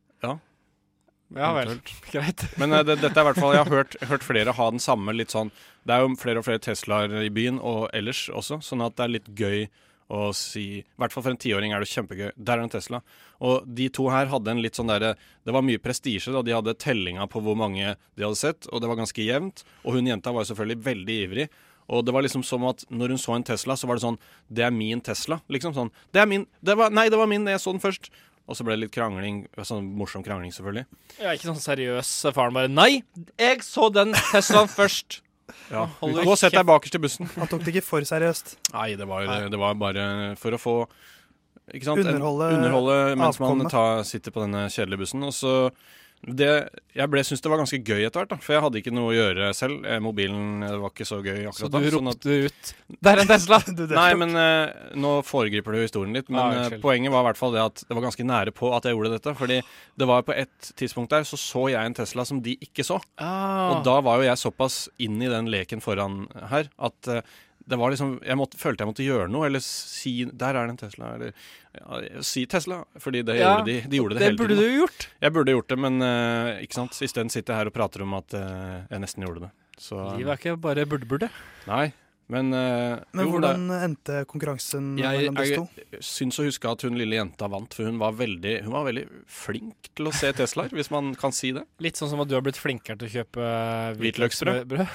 Ja 1.36 1.52
vel. 1.54 1.76
Greit. 2.12 2.44
Men 2.58 2.72
eh, 2.74 2.84
det, 2.86 2.98
dette 3.04 3.14
er 3.14 3.22
i 3.22 3.28
hvert 3.30 3.38
fall 3.38 3.54
Jeg 3.54 3.62
har 3.62 3.70
hørt, 3.70 3.96
hørt 4.10 4.26
flere 4.26 4.54
ha 4.56 4.70
den 4.72 4.82
samme 4.82 5.14
litt 5.14 5.34
sånn 5.34 5.52
Det 5.86 5.94
er 5.94 6.02
jo 6.02 6.16
flere 6.18 6.42
og 6.42 6.46
flere 6.48 6.62
Teslaer 6.62 7.14
i 7.22 7.30
byen 7.34 7.60
og 7.62 7.86
ellers 7.96 8.26
også, 8.34 8.60
sånn 8.64 8.82
at 8.86 8.96
det 8.98 9.06
er 9.06 9.14
litt 9.14 9.30
gøy 9.38 9.68
å 10.10 10.30
si 10.34 10.64
I 10.80 10.84
hvert 10.98 11.14
fall 11.14 11.24
for 11.24 11.32
en 11.32 11.40
tiåring 11.40 11.72
er 11.72 11.82
det 11.82 11.90
kjempegøy. 11.90 12.32
Der 12.34 12.58
er 12.58 12.64
en 12.66 12.72
Tesla. 12.72 13.00
Og 13.46 13.66
de 13.66 13.86
to 13.94 14.08
her 14.10 14.30
hadde 14.32 14.50
en 14.52 14.62
litt 14.62 14.78
sånn 14.78 14.90
derre 14.90 15.14
Det 15.46 15.54
var 15.54 15.62
mye 15.64 15.80
prestisje, 15.82 16.32
da. 16.34 16.42
De 16.42 16.54
hadde 16.56 16.74
tellinga 16.82 17.28
på 17.30 17.42
hvor 17.44 17.58
mange 17.58 17.94
de 17.94 18.26
hadde 18.26 18.38
sett, 18.40 18.66
og 18.70 18.82
det 18.82 18.90
var 18.90 18.98
ganske 19.00 19.22
jevnt. 19.24 19.62
Og 19.84 19.96
hun 19.96 20.10
jenta 20.10 20.34
var 20.34 20.44
jo 20.44 20.50
selvfølgelig 20.52 20.84
veldig 20.88 21.18
ivrig. 21.26 21.46
Og 21.90 22.04
det 22.06 22.14
var 22.14 22.22
liksom 22.22 22.42
som 22.46 22.66
at 22.68 22.84
når 22.90 23.14
hun 23.14 23.22
så 23.22 23.34
en 23.34 23.46
Tesla, 23.46 23.74
så 23.78 23.88
var 23.90 23.98
det 23.98 24.04
sånn 24.04 24.18
Det 24.46 24.66
er 24.66 24.74
min 24.74 25.00
Tesla. 25.02 25.40
Liksom 25.50 25.74
sånn. 25.74 25.94
Det 26.14 26.22
er 26.22 26.28
min. 26.30 26.46
Det 26.62 26.76
var, 26.78 26.92
nei, 26.94 27.08
det 27.10 27.18
var 27.18 27.30
min. 27.30 27.46
Jeg 27.50 27.62
så 27.62 27.74
den 27.74 27.82
først. 27.82 28.10
Og 28.50 28.58
så 28.58 28.66
ble 28.66 28.74
det 28.74 28.84
litt 28.84 28.94
krangling. 28.94 29.44
Sånn 29.62 29.92
morsom 29.98 30.24
krangling, 30.26 30.50
selvfølgelig. 30.54 30.86
Ja, 31.20 31.34
ikke 31.34 31.52
sånn 31.52 31.62
seriøs 31.62 32.12
faren 32.34 32.56
bare 32.56 32.70
Nei, 32.70 33.04
jeg 33.38 33.62
så 33.66 33.90
den 33.94 34.14
Teslaen 34.32 34.70
først. 34.80 35.20
Ja. 35.70 35.84
Holder 36.00 36.24
Gå 36.26 36.32
og 36.34 36.38
sett 36.40 36.52
deg 36.56 36.66
bakerst 36.66 36.96
i 36.98 37.02
bussen. 37.02 37.28
Han 37.36 37.46
tok 37.50 37.62
det 37.64 37.74
ikke 37.76 37.84
for 37.86 38.06
seriøst. 38.06 38.56
Nei, 38.74 38.88
det 38.98 39.06
var, 39.06 39.26
det 39.52 39.58
var 39.60 39.74
bare 39.78 40.04
for 40.40 40.56
å 40.56 40.58
få 40.60 40.74
ikke 41.70 41.86
sant? 41.86 42.00
En- 42.02 42.16
Underholde 42.16 42.48
underholde 42.56 43.16
mens 43.20 43.38
man 43.38 43.62
tar, 43.70 44.02
sitter 44.08 44.34
på 44.34 44.42
denne 44.42 44.64
kjedelige 44.72 45.04
bussen. 45.04 45.22
Og 45.22 45.32
så 45.36 45.54
det, 46.20 46.68
Jeg 46.92 47.08
ble 47.08 47.22
syntes 47.24 47.40
det 47.40 47.48
var 47.48 47.60
ganske 47.62 47.78
gøy 47.80 48.02
etter 48.04 48.20
hvert, 48.20 48.28
da, 48.34 48.36
for 48.44 48.52
jeg 48.52 48.60
hadde 48.60 48.80
ikke 48.82 48.92
noe 48.92 49.08
å 49.08 49.14
gjøre 49.16 49.46
selv. 49.56 49.86
Eh, 49.88 50.00
Mobilen 50.04 50.62
eh, 50.66 50.74
var 50.82 50.92
ikke 50.92 51.06
så 51.08 51.20
gøy 51.24 51.46
Så 51.46 51.48
akkurat 51.48 51.72
du 51.72 51.78
da. 51.78 51.92
sånn 51.94 52.10
at- 52.10 52.26
ropte 52.26 52.36
ut 52.44 52.72
Det 53.00 53.12
er 53.14 53.22
en 53.22 53.30
Tesla! 53.30 53.58
Du, 53.80 53.82
Nei, 53.94 54.10
men 54.20 54.34
uh, 54.36 54.92
nå 55.00 55.12
foregriper 55.24 55.72
du 55.72 55.80
historien 55.80 56.12
litt. 56.12 56.28
Men 56.28 56.40
Ah, 56.40 56.68
poenget 56.82 57.12
var 57.14 57.24
i 57.24 57.28
hvert 57.30 57.40
fall 57.40 57.54
det 57.56 57.62
at 57.64 57.84
det 57.88 57.96
var 57.96 58.04
ganske 58.04 58.26
nære 58.28 58.52
på 58.52 58.68
at 58.76 58.84
jeg 58.84 58.96
gjorde 58.98 59.14
dette. 59.16 59.34
Fordi 59.38 59.60
det 59.96 60.08
var 60.12 60.26
på 60.28 60.36
et 60.36 60.72
tidspunkt 60.76 61.14
der 61.14 61.24
så 61.24 61.38
så 61.40 61.68
jeg 61.72 61.80
en 61.80 61.96
Tesla 61.96 62.26
som 62.28 62.42
de 62.44 62.58
ikke 62.60 62.84
så. 62.84 63.00
Ah. 63.16 63.78
Og 63.78 63.84
da 63.88 63.96
var 64.04 64.20
jo 64.20 64.28
jeg 64.28 64.42
såpass 64.44 64.82
inn 65.00 65.16
i 65.24 65.30
den 65.32 65.48
leken 65.48 65.80
foran 65.80 66.26
her 66.52 66.68
at 66.78 67.08
eh, 67.08 67.22
det 67.66 67.76
var 67.78 67.90
liksom 67.92 68.20
Jeg 68.24 68.36
måtte, 68.36 68.58
følte 68.58 68.82
jeg 68.84 68.90
måtte 68.90 69.04
gjøre 69.06 69.28
noe, 69.30 69.46
eller 69.46 69.60
si 69.60 70.24
'Der 70.24 70.54
er 70.56 70.66
det 70.66 70.70
en 70.70 70.80
Tesla', 70.80 71.14
eller 71.14 71.32
ja, 71.78 72.22
si 72.22 72.46
Tesla. 72.46 72.84
Fordi 72.98 73.22
det 73.24 73.36
Ja, 73.38 73.56
gjorde 73.58 73.66
de. 73.66 73.80
De 73.88 73.96
gjorde 74.00 74.14
det, 74.14 74.18
det 74.18 74.26
hele 74.30 74.38
burde 74.38 74.56
du 74.56 74.78
gjort. 74.80 75.08
Jeg 75.22 75.32
burde 75.32 75.52
gjort 75.54 75.68
det, 75.68 75.78
men 75.78 76.02
uh, 76.02 76.60
ikke 76.62 76.74
sant. 76.74 76.92
Isteden 77.02 77.30
sitter 77.30 77.54
jeg 77.54 77.58
her 77.60 77.66
og 77.66 77.74
prater 77.74 78.02
om 78.02 78.14
at 78.14 78.34
uh, 78.34 78.82
jeg 78.90 79.00
nesten 79.00 79.22
gjorde 79.26 79.40
det. 79.46 79.50
Så 79.78 79.96
Livet 80.18 80.32
er 80.34 80.36
ikke 80.40 80.60
bare 80.60 80.84
burde-burde. 80.86 81.30
Nei. 81.66 81.92
Men, 82.30 82.52
uh, 82.54 83.00
Men 83.12 83.26
jo, 83.26 83.32
hvordan 83.32 83.64
endte 83.82 84.24
konkurransen 84.30 84.96
Jeg- 84.98 85.18
mellom 85.30 85.34
disse 85.40 85.56
to? 85.56 85.68
jeg 85.90 86.00
syns 86.00 86.38
å 86.38 86.44
huske 86.46 86.70
at 86.70 86.82
hun 86.86 86.94
lille 86.94 87.16
jenta 87.18 87.48
vant, 87.50 87.74
for 87.74 87.84
hun 87.84 87.98
var 87.98 88.12
veldig, 88.12 88.62
hun 88.62 88.70
var 88.72 88.84
veldig 88.86 89.08
flink 89.26 89.90
til 89.96 90.06
å 90.06 90.12
se 90.14 90.30
Teslaer, 90.32 90.70
hvis 90.70 90.92
man 90.92 91.12
kan 91.18 91.32
si 91.32 91.50
det. 91.50 91.64
Litt 91.80 91.96
sånn 91.98 92.08
som 92.08 92.20
at 92.20 92.28
du 92.28 92.34
har 92.36 92.42
blitt 92.42 92.54
flinkere 92.60 92.98
til 92.98 93.08
å 93.08 93.14
kjøpe 93.24 93.96
Hvitløksbrød. 93.98 94.88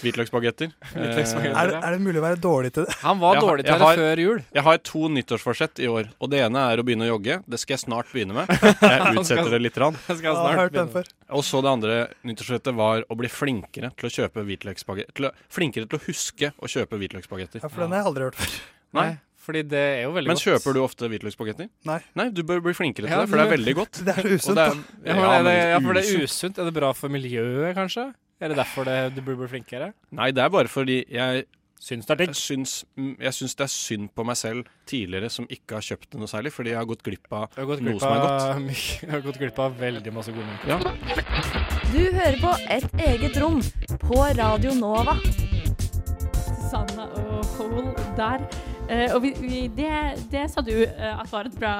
Hvitløksbagetter. 0.00 0.72
Er, 0.94 1.70
det- 1.70 1.80
er 1.84 1.90
det 1.94 2.00
mulig 2.00 2.20
å 2.20 2.24
være 2.24 2.38
dårlig 2.40 2.72
til 2.74 2.86
det? 2.86 2.94
Han 3.02 3.18
var 3.20 3.34
Jeg 3.36 3.42
dårlig 3.44 3.64
til 3.66 3.78
det 3.78 3.90
før 4.00 4.22
jul. 4.24 4.42
Jeg 4.56 4.62
har 4.66 4.78
to 4.90 5.02
nyttårsforsett 5.08 5.82
i 5.84 5.88
år, 5.92 6.10
og 6.20 6.30
det 6.32 6.40
ene 6.46 6.58
er 6.72 6.82
å 6.82 6.84
begynne 6.86 7.06
å 7.08 7.10
jogge. 7.14 7.38
Det 7.48 7.60
skal 7.60 7.76
jeg 7.76 7.84
snart 7.84 8.10
begynne 8.12 8.34
med. 8.40 8.48
Jeg 8.80 9.14
utsetter 9.20 9.50
det 9.50 9.60
litt. 9.62 9.76
Rann. 9.80 9.96
Jeg 10.08 10.20
skal 10.22 10.36
snart 10.40 10.72
begynne. 10.74 11.04
Og 11.30 11.44
så 11.46 11.62
det 11.62 11.70
andre 11.70 11.96
nyttårsforsettet 12.26 12.74
var 12.74 13.04
å 13.08 13.16
bli 13.20 13.28
flinkere 13.30 13.92
til 13.96 14.08
å 14.08 14.12
kjøpe 14.18 14.44
hvitløksbagetter. 14.48 15.12
Til 15.20 15.30
å- 15.30 15.34
Flinkere 15.50 15.86
til 15.90 15.98
å 16.00 16.04
huske 16.08 16.52
å 16.58 16.66
kjøpe 16.70 16.98
hvitløksbagetter. 17.00 17.60
Ja, 17.62 17.68
for 17.68 17.84
den 17.84 17.92
har 17.94 18.02
jeg 18.02 18.10
aldri 18.12 18.28
hørt 18.30 18.38
før. 18.40 18.54
Nei, 18.98 19.08
fordi 19.40 19.62
det 19.70 19.80
er 19.80 20.02
jo 20.04 20.10
veldig 20.16 20.26
Men 20.32 20.36
godt. 20.36 20.44
kjøper 20.48 20.74
du 20.74 20.80
ofte 20.82 21.08
hvitløksbagetter? 21.10 21.68
Nei. 21.86 21.98
Nei, 22.18 22.28
du 22.34 22.42
bør 22.42 22.60
bli 22.64 22.72
flinkere 22.74 23.06
til 23.06 23.12
Ja, 23.14 23.20
det, 23.22 23.28
for 23.30 23.38
det 23.38 23.46
er 23.46 23.52
veldig 23.56 23.74
godt. 23.78 24.00
Det 24.08 24.16
er 24.18 24.28
usunt, 24.34 24.56
da. 24.58 24.66
Ja, 25.06 25.14
men 25.14 25.46
ja, 25.54 25.78
for 25.80 25.94
det 25.94 26.02
er 26.02 26.10
usunt. 26.10 26.24
usunt. 26.34 26.58
Er 26.58 26.64
det 26.70 26.74
bra 26.74 26.90
for 26.98 27.08
miljøet, 27.12 27.70
kanskje? 27.78 28.08
Er 28.40 28.48
det 28.52 28.56
derfor 28.56 28.88
det, 28.88 28.98
du 29.14 29.20
burde 29.20 29.42
bli 29.42 29.48
flinkere? 29.58 29.92
Nei, 30.16 30.30
det 30.32 30.42
er 30.44 30.52
bare 30.52 30.70
fordi 30.72 31.02
jeg 31.12 31.46
Syns 31.80 32.04
det 32.04 32.12
er 32.12 32.18
digg. 32.20 32.34
syns, 32.36 32.72
jeg 32.98 33.32
syns 33.32 33.54
det 33.56 33.64
er 33.64 33.70
synd 33.72 34.10
på 34.12 34.24
meg 34.28 34.36
selv 34.36 34.66
tidligere 34.88 35.30
som 35.32 35.46
ikke 35.48 35.78
har 35.78 35.84
kjøpt 35.86 36.10
det 36.12 36.20
noe 36.20 36.28
særlig, 36.28 36.52
fordi 36.52 36.74
jeg 36.74 36.76
har 36.76 36.88
gått 36.90 37.00
glipp 37.06 37.32
av 37.32 37.54
gått 37.56 37.80
glipp 37.80 37.86
noe 37.86 37.94
glipp 37.94 38.02
som 38.04 38.12
er 38.12 38.20
godt. 38.20 38.74
jeg 39.00 39.10
har 39.14 39.22
gått 39.24 39.38
glipp 39.40 39.60
av 39.64 39.78
veldig 39.80 40.12
masse 40.12 40.34
gode 40.36 40.44
mennesker. 40.44 40.68
Ja. 40.68 40.76
Du 41.90 42.02
hører 42.18 42.36
på 42.42 42.52
Et 42.76 43.06
eget 43.06 43.40
rom 43.40 43.62
på 44.04 44.20
Radio 44.36 44.74
Nova. 44.76 45.16
Susanne 46.36 47.08
og 47.24 47.48
Hole 47.56 47.94
der. 48.20 48.44
Eh, 48.90 49.12
og 49.14 49.20
vi, 49.22 49.30
vi, 49.38 49.58
det, 49.70 49.90
det 50.32 50.46
sa 50.50 50.62
du 50.66 50.72
uh, 50.74 51.20
at 51.20 51.30
var 51.30 51.46
et 51.46 51.56
bra, 51.58 51.74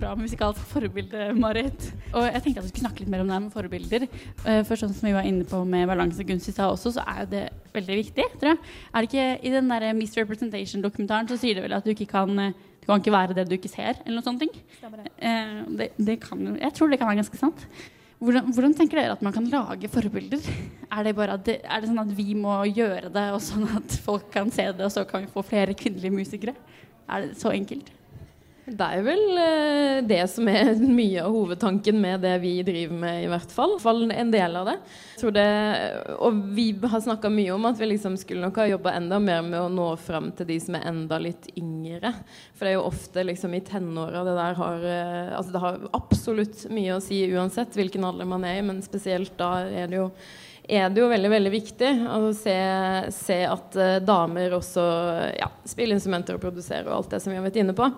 bra 0.00 0.14
musikalsk 0.18 0.62
forbilde, 0.72 1.28
Marit. 1.38 1.90
Og 2.10 2.24
jeg 2.26 2.42
tenkte 2.42 2.62
at 2.62 2.66
vi 2.66 2.72
skulle 2.72 2.86
snakke 2.86 3.04
litt 3.04 3.12
mer 3.12 3.22
om 3.22 3.30
det 3.30 3.36
her 3.36 3.44
med 3.44 3.54
forbilder. 3.54 4.06
Uh, 4.42 4.62
for 4.66 4.80
sånn 4.80 4.94
som 4.96 5.06
vi 5.06 5.14
var 5.14 5.28
inne 5.28 5.46
på 5.46 5.60
med 5.68 5.86
balansegunst 5.90 6.50
i 6.50 6.56
stad 6.56 6.72
også, 6.74 6.96
så 6.96 7.04
er 7.06 7.20
jo 7.22 7.28
det 7.36 7.44
veldig 7.76 7.98
viktig, 8.00 8.26
tror 8.40 8.54
jeg. 8.54 8.72
Er 8.90 9.04
det 9.04 9.10
ikke 9.10 9.28
I 9.38 9.52
den 9.54 9.70
der 9.70 9.86
Misrepresentation-dokumentaren 10.00 11.30
så 11.30 11.38
sier 11.38 11.58
det 11.58 11.68
vel 11.68 11.76
at 11.78 11.86
du 11.86 11.94
ikke 11.94 12.10
kan 12.10 12.34
du 12.48 12.86
kan 12.88 13.02
ikke 13.02 13.12
være 13.12 13.36
det 13.36 13.44
du 13.50 13.54
ikke 13.58 13.70
ser, 13.70 13.98
eller 14.00 14.16
noe 14.16 14.24
sånt. 14.24 14.40
ting. 14.40 14.52
Det, 15.76 15.90
det 16.00 16.14
kan 16.22 16.40
Jeg 16.56 16.72
tror 16.72 16.88
det 16.88 16.98
kan 16.98 17.10
være 17.10 17.20
ganske 17.20 17.36
sant. 17.36 17.66
Hvordan, 18.18 18.50
hvordan 18.50 18.72
tenker 18.74 18.98
dere 18.98 19.14
at 19.14 19.22
man 19.22 19.34
kan 19.34 19.44
lage 19.46 19.88
forbilder? 19.92 20.42
Er 20.90 21.06
det, 21.06 21.12
det, 21.46 21.54
er 21.62 21.82
det 21.82 21.90
sånn 21.90 22.02
at 22.02 22.10
vi 22.16 22.32
må 22.34 22.56
gjøre 22.66 23.12
det, 23.14 23.26
og 23.34 23.42
sånn 23.44 23.68
at 23.76 23.94
folk 24.02 24.26
kan 24.34 24.50
se 24.50 24.64
det, 24.72 24.82
og 24.82 24.90
så 24.90 25.04
kan 25.06 25.22
vi 25.22 25.30
få 25.30 25.44
flere 25.46 25.76
kvinnelige 25.78 26.16
musikere? 26.16 26.56
Er 27.06 27.28
det 27.28 27.38
så 27.38 27.52
enkelt? 27.54 27.92
Det 28.68 28.84
er 28.84 29.04
vel 29.06 29.38
eh, 29.40 29.98
det 30.04 30.20
som 30.30 30.48
er 30.50 30.74
mye 31.00 31.22
av 31.24 31.32
hovedtanken 31.32 32.00
med 32.00 32.20
det 32.24 32.34
vi 32.42 32.54
driver 32.66 32.98
med, 33.00 33.20
i 33.24 33.30
hvert 33.30 33.52
fall. 33.54 33.72
I 33.72 33.78
hvert 33.78 33.86
fall 33.86 34.02
en 34.12 34.32
del 34.32 34.58
av 34.60 34.68
det. 34.68 34.74
Tror 35.20 35.34
det 35.34 35.46
og 36.18 36.42
vi 36.54 36.66
har 36.82 37.02
snakka 37.04 37.30
mye 37.32 37.54
om 37.54 37.68
at 37.70 37.78
vi 37.80 37.90
liksom 37.92 38.18
skulle 38.20 38.44
nok 38.44 38.60
ha 38.60 38.68
jobba 38.68 38.94
enda 38.98 39.20
mer 39.22 39.44
med 39.46 39.60
å 39.60 39.70
nå 39.72 39.88
fram 40.02 40.30
til 40.36 40.50
de 40.50 40.58
som 40.62 40.76
er 40.78 40.88
enda 40.90 41.20
litt 41.22 41.48
yngre. 41.58 42.12
For 42.54 42.66
det 42.66 42.74
er 42.74 42.78
jo 42.78 42.88
ofte 42.90 43.24
liksom 43.26 43.56
i 43.56 43.62
tenåra 43.66 44.24
det 44.26 44.36
der 44.38 44.58
har 44.58 44.90
eh, 44.92 45.32
Altså 45.38 45.54
det 45.54 45.64
har 45.64 45.80
absolutt 45.96 46.66
mye 46.74 46.96
å 46.96 47.02
si 47.04 47.22
uansett 47.32 47.76
hvilken 47.78 48.04
alder 48.08 48.28
man 48.28 48.44
er 48.48 48.60
i, 48.60 48.66
men 48.66 48.84
spesielt 48.84 49.36
da 49.40 49.52
er 49.64 49.88
det 49.90 50.00
jo 50.00 50.10
er 50.68 50.90
det 50.92 51.00
jo 51.00 51.08
veldig 51.08 51.30
veldig 51.32 51.50
viktig 51.52 51.90
å 52.12 52.18
se, 52.36 52.54
se 53.14 53.38
at 53.48 53.76
eh, 53.80 53.94
damer 54.04 54.52
også 54.58 54.82
ja, 55.38 55.48
spiller 55.64 55.96
instrumenter 55.96 56.36
og 56.36 56.42
produserer 56.44 56.90
og 56.90 56.98
alt 56.98 57.14
det 57.14 57.20
som 57.24 57.32
vi 57.32 57.38
har 57.38 57.46
vært 57.46 57.56
inne 57.62 57.74
på. 57.76 57.88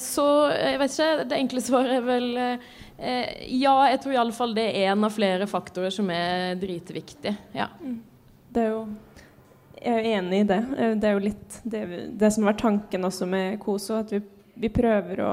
Så 0.00 0.24
jeg 0.54 0.80
vet 0.80 0.94
ikke, 0.96 1.26
det 1.28 1.38
enkle 1.42 1.64
svaret 1.64 1.98
er 1.98 2.06
vel 2.06 2.28
eh, 2.40 3.34
ja, 3.52 3.74
jeg 3.92 4.00
tror 4.04 4.16
iallfall 4.16 4.56
det 4.56 4.64
er 4.70 4.94
en 4.94 5.04
av 5.04 5.12
flere 5.12 5.48
faktorer 5.50 5.92
som 5.92 6.08
er 6.14 6.56
dritviktig. 6.62 7.34
Ja. 7.56 7.68
Det 8.54 8.62
er 8.64 8.72
jo 8.72 8.84
Jeg 9.84 10.00
er 10.00 10.06
enig 10.16 10.38
i 10.44 10.48
det. 10.48 10.60
Eh, 10.78 10.94
Det 10.96 11.08
er 11.10 11.16
jo 11.18 11.24
litt 11.28 11.60
det, 11.62 11.84
det 12.16 12.32
som 12.32 12.48
vært 12.48 12.62
tanken 12.64 13.04
også 13.04 13.28
med 13.28 13.58
KOSO, 13.60 13.98
at 14.00 14.12
vi, 14.16 14.22
vi 14.64 14.72
prøver 14.72 15.20
å 15.20 15.32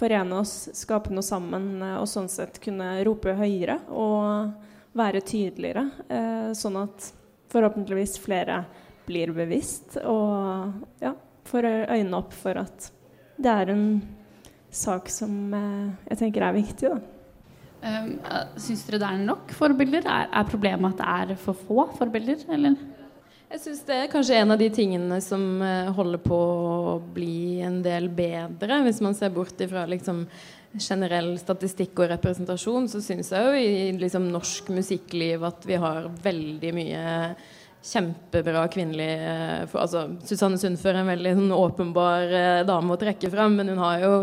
forene 0.00 0.40
oss, 0.40 0.68
skape 0.76 1.12
noe 1.12 1.24
sammen, 1.24 1.78
eh, 1.80 1.96
og 2.00 2.08
sånn 2.08 2.28
sett 2.28 2.60
kunne 2.60 2.98
rope 3.08 3.32
høyere 3.40 3.78
og 3.88 4.68
være 4.96 5.22
tydeligere. 5.26 5.86
eh, 6.08 6.50
Sånn 6.56 6.78
at 6.80 7.10
forhåpentligvis 7.50 8.18
flere 8.22 8.64
blir 9.06 9.32
bevisst 9.34 9.96
og 10.04 11.02
ja, 11.02 11.14
får 11.48 11.66
øynene 11.90 12.18
opp 12.18 12.34
for 12.36 12.60
at 12.60 12.90
det 13.40 13.50
er 13.50 13.72
en 13.72 13.86
sak 14.70 15.08
som 15.10 15.54
eh, 15.54 15.88
jeg 16.12 16.22
tenker 16.24 16.46
er 16.46 16.58
viktig. 16.58 16.92
da. 16.92 17.00
Um, 17.80 18.10
Syns 18.60 18.84
dere 18.84 19.00
det 19.00 19.08
er 19.08 19.20
nok 19.24 19.52
forbilder? 19.56 20.04
Er, 20.04 20.28
er 20.36 20.48
problemet 20.48 20.92
at 20.92 21.00
det 21.00 21.34
er 21.34 21.40
for 21.40 21.56
få 21.56 21.86
forbilder, 21.96 22.42
eller? 22.52 22.76
Jeg 23.50 23.62
syns 23.64 23.80
det 23.88 23.96
er 23.96 24.10
kanskje 24.12 24.36
en 24.38 24.54
av 24.54 24.60
de 24.60 24.68
tingene 24.70 25.16
som 25.24 25.42
eh, 25.64 25.88
holder 25.96 26.20
på 26.22 26.36
å 26.38 26.92
bli 27.16 27.58
en 27.66 27.80
del 27.82 28.06
bedre, 28.14 28.82
hvis 28.86 29.00
man 29.02 29.16
ser 29.18 29.32
bort 29.34 29.58
ifra 29.64 29.88
liksom 29.90 30.26
generell 30.78 31.32
statistikk 31.40 31.98
og 31.98 32.12
representasjon, 32.12 32.86
så 32.90 33.00
syns 33.02 33.32
jeg 33.34 33.46
jo 33.46 33.56
i 33.58 33.88
liksom, 33.98 34.28
norsk 34.30 34.70
musikkliv 34.74 35.42
at 35.48 35.66
vi 35.66 35.80
har 35.82 36.06
veldig 36.22 36.76
mye 36.76 37.02
kjempebra 37.80 38.66
kvinnelig 38.68 39.10
eh, 39.24 39.66
for, 39.70 39.82
altså, 39.82 40.04
Susanne 40.28 40.60
Sundfør 40.60 40.94
er 40.94 41.02
en 41.02 41.12
veldig 41.14 41.34
sånn, 41.38 41.52
åpenbar 41.56 42.34
eh, 42.36 42.62
dame 42.68 42.94
å 42.94 43.00
trekke 43.00 43.32
fram, 43.32 43.56
men 43.58 43.72
hun 43.72 43.82
har 43.82 44.04
jo 44.04 44.14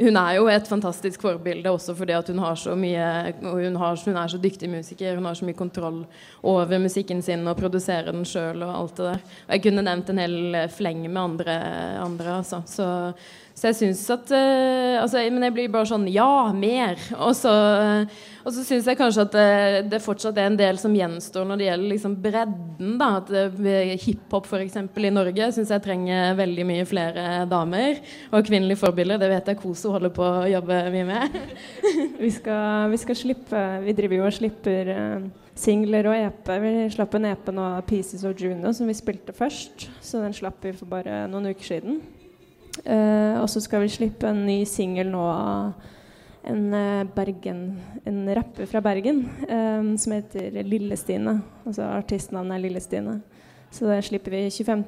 hun 0.00 0.16
er 0.16 0.38
jo 0.38 0.46
et 0.48 0.68
fantastisk 0.68 1.20
forbilde 1.20 1.68
også 1.68 1.92
fordi 1.92 2.14
hun 2.30 2.38
har 2.40 2.54
så 2.56 2.72
mye 2.78 3.04
hun, 3.42 3.74
har, 3.76 3.98
hun 4.00 4.16
er 4.16 4.30
så 4.32 4.38
dyktig 4.40 4.70
musiker. 4.72 5.18
Hun 5.18 5.28
har 5.28 5.36
så 5.36 5.44
mye 5.44 5.58
kontroll 5.58 5.98
over 6.40 6.80
musikken 6.80 7.20
sin 7.20 7.44
og 7.44 7.58
produserer 7.58 8.08
den 8.08 8.24
sjøl 8.24 8.64
og 8.64 8.72
alt 8.78 8.96
det 8.96 9.10
der. 9.10 9.26
Og 9.44 9.52
jeg 9.52 9.64
kunne 9.66 9.84
nevnt 9.84 10.12
en 10.12 10.22
hel 10.22 10.56
fleng 10.72 11.04
med 11.04 11.20
andre, 11.20 11.58
andre 12.00 12.38
altså. 12.38 12.62
Så, 12.64 12.88
så 13.60 13.68
jeg 13.68 13.76
syns 13.76 14.02
at 14.08 14.30
uh, 14.32 15.02
altså, 15.02 15.20
Men 15.28 15.44
jeg 15.44 15.52
blir 15.52 15.72
bare 15.72 15.88
sånn 15.90 16.06
Ja, 16.08 16.48
mer! 16.56 16.96
Og 17.20 17.34
så, 17.36 17.52
og 18.40 18.54
så 18.56 18.62
syns 18.64 18.86
jeg 18.88 18.96
kanskje 18.96 19.24
at 19.26 19.34
det, 19.34 19.48
det 19.92 19.98
fortsatt 20.00 20.38
er 20.40 20.48
en 20.48 20.56
del 20.56 20.78
som 20.80 20.94
gjenstår 20.96 21.44
når 21.44 21.60
det 21.60 21.66
gjelder 21.66 21.92
liksom 21.92 22.14
bredden. 22.24 22.94
da, 23.00 23.10
at 23.18 23.28
eh, 23.36 23.90
Hiphop 24.00 24.48
f.eks. 24.48 24.78
i 24.80 25.10
Norge 25.12 25.50
syns 25.52 25.72
jeg 25.74 25.84
trenger 25.84 26.38
veldig 26.38 26.64
mye 26.70 26.86
flere 26.88 27.24
damer. 27.50 28.00
Og 28.32 28.46
kvinnelige 28.48 28.80
forbilder. 28.80 29.20
Det 29.20 29.28
vet 29.34 29.50
jeg 29.52 29.60
Koso 29.60 29.92
holder 29.92 30.14
på 30.16 30.24
å 30.24 30.48
jobbe 30.48 30.78
mye 30.94 31.08
med. 31.10 31.36
Vi 32.20 32.30
skal, 32.32 32.90
vi 32.92 32.98
skal 33.00 33.16
slippe 33.16 33.60
Vi 33.84 33.94
driver 33.96 34.18
jo 34.18 34.24
og 34.28 34.34
slipper 34.36 34.90
eh, 34.94 35.26
singler 35.56 36.08
og 36.08 36.16
EP. 36.16 36.48
Vi 36.64 36.72
slapp 36.96 37.18
en 37.18 37.28
EP 37.34 37.52
nå 37.52 37.68
av 37.76 37.84
Pieces 37.88 38.24
of 38.24 38.40
Juno, 38.40 38.72
som 38.76 38.88
vi 38.88 38.96
spilte 38.96 39.36
først. 39.36 39.90
Så 40.04 40.24
den 40.24 40.36
slapp 40.36 40.64
vi 40.64 40.72
for 40.76 40.88
bare 40.88 41.26
noen 41.32 41.52
uker 41.52 41.74
siden. 41.74 42.00
Eh, 42.84 43.36
og 43.40 43.48
så 43.50 43.60
skal 43.62 43.84
vi 43.84 43.92
slippe 43.92 44.28
en 44.30 44.44
ny 44.46 44.62
singel 44.68 45.10
nå 45.12 45.20
av 45.20 45.88
en 46.48 46.74
eh, 46.74 47.02
Bergen 47.12 47.64
En 48.08 48.22
rapper 48.34 48.68
fra 48.70 48.80
Bergen 48.80 49.26
um, 49.50 49.92
som 50.00 50.14
heter 50.16 50.62
Lille-Stine. 50.64 51.36
Altså 51.66 51.84
artistnavnet 51.98 52.56
er 52.56 52.64
Lille-Stine. 52.64 53.20
Så 53.70 53.86
det 53.86 54.00
slipper 54.08 54.34
vi 54.34 54.46
25. 54.50 54.84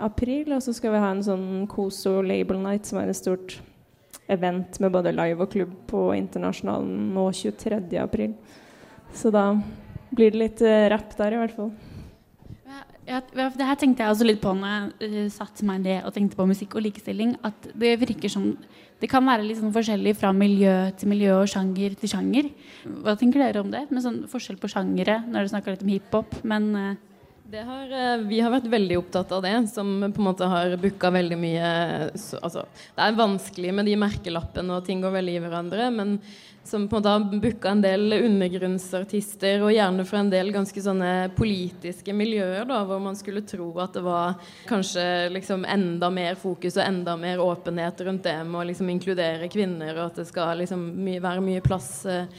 april, 0.00 0.54
og 0.54 0.62
så 0.64 0.72
skal 0.72 0.94
vi 0.94 1.02
ha 1.02 1.10
en 1.12 1.24
sånn 1.26 1.66
Koso 1.68 2.22
Label 2.24 2.62
Night, 2.62 2.86
som 2.88 3.02
er 3.02 3.10
et 3.10 3.18
stort 3.18 3.58
event 4.32 4.78
med 4.80 4.94
både 4.94 5.12
live 5.12 5.44
og 5.44 5.50
klubb 5.52 5.74
på 5.90 6.06
Internasjonalen 6.16 7.10
nå 7.12 7.26
23. 7.28 7.82
april. 8.00 8.32
Så 9.12 9.34
da 9.34 9.50
blir 10.14 10.32
det 10.32 10.40
litt 10.40 10.64
rapp 10.94 11.12
der, 11.18 11.36
i 11.36 11.42
hvert 11.42 11.58
fall. 11.58 11.74
Ja, 13.08 13.18
det 13.34 13.66
her 13.66 13.78
tenkte 13.80 14.04
jeg 14.04 14.14
også 14.14 14.26
litt 14.26 14.40
på 14.42 14.52
når 14.54 14.92
jeg 15.02 15.26
uh, 15.26 15.32
satte 15.34 15.66
meg 15.66 15.82
ned 15.82 16.06
og 16.06 16.14
tenkte 16.14 16.38
på 16.38 16.46
musikk 16.46 16.76
og 16.78 16.84
likestilling. 16.86 17.34
At 17.46 17.72
det 17.74 17.96
virker 18.02 18.30
som 18.32 18.52
det 19.02 19.08
kan 19.10 19.26
være 19.26 19.42
litt 19.42 19.58
sånn 19.58 19.72
forskjellig 19.74 20.12
fra 20.14 20.30
miljø 20.30 20.72
til 20.94 21.10
miljø 21.10 21.40
og 21.40 21.48
sjanger 21.50 21.96
til 21.98 22.10
sjanger. 22.12 22.52
Hva 23.02 23.16
tenker 23.18 23.42
dere 23.42 23.64
om 23.64 23.72
det? 23.72 23.88
Med 23.90 24.04
sånn 24.04 24.20
forskjell 24.30 24.60
på 24.62 24.70
sjangere 24.70 25.24
når 25.24 25.40
dere 25.40 25.50
snakker 25.50 25.74
litt 25.74 25.82
om 25.82 25.90
hiphop, 25.90 26.36
men 26.46 26.68
Det 27.52 27.64
har, 27.66 27.90
eh, 27.90 28.22
vi 28.24 28.38
har 28.40 28.50
vært 28.50 28.70
veldig 28.70 28.96
opptatt 28.96 29.32
av 29.32 29.42
det, 29.42 29.68
som 29.68 29.84
på 30.00 30.22
en 30.22 30.24
måte 30.24 30.46
har 30.48 30.76
booka 30.80 31.10
veldig 31.12 31.36
mye 31.36 31.66
så, 32.16 32.38
altså, 32.40 32.64
Det 32.96 33.02
er 33.02 33.18
vanskelig 33.18 33.74
med 33.74 33.84
de 33.84 33.96
merkelappene, 33.96 34.70
og 34.70 34.86
ting 34.86 35.02
går 35.02 35.12
veldig 35.12 35.34
i 35.36 35.42
hverandre. 35.42 35.92
Men 35.92 36.20
som 36.64 36.88
på 36.88 36.96
en 36.96 37.00
måte 37.00 37.08
har 37.08 37.40
booka 37.42 37.70
en 37.70 37.82
del 37.82 38.12
undergrunnsartister, 38.12 39.62
og 39.64 39.72
gjerne 39.74 40.04
fra 40.06 40.22
en 40.22 40.30
del 40.32 40.52
ganske 40.54 40.84
sånne 40.84 41.10
politiske 41.36 42.14
miljøer, 42.14 42.64
da, 42.68 42.82
hvor 42.86 43.02
man 43.02 43.18
skulle 43.18 43.44
tro 43.46 43.68
at 43.82 43.96
det 43.98 44.04
var 44.06 44.38
kanskje 44.68 45.04
liksom 45.34 45.66
enda 45.68 46.10
mer 46.14 46.38
fokus 46.38 46.78
og 46.78 46.84
enda 46.86 47.16
mer 47.18 47.42
åpenhet 47.42 48.00
rundt 48.06 48.26
det 48.28 48.38
med 48.46 48.60
å 48.60 48.66
liksom 48.70 48.90
inkludere 48.94 49.50
kvinner, 49.52 49.96
og 49.96 50.10
at 50.10 50.22
det 50.22 50.28
skal 50.30 50.62
liksom 50.62 50.86
my 51.02 51.18
være 51.22 51.44
mye 51.44 51.64
plass 51.64 51.90
eh, 52.06 52.30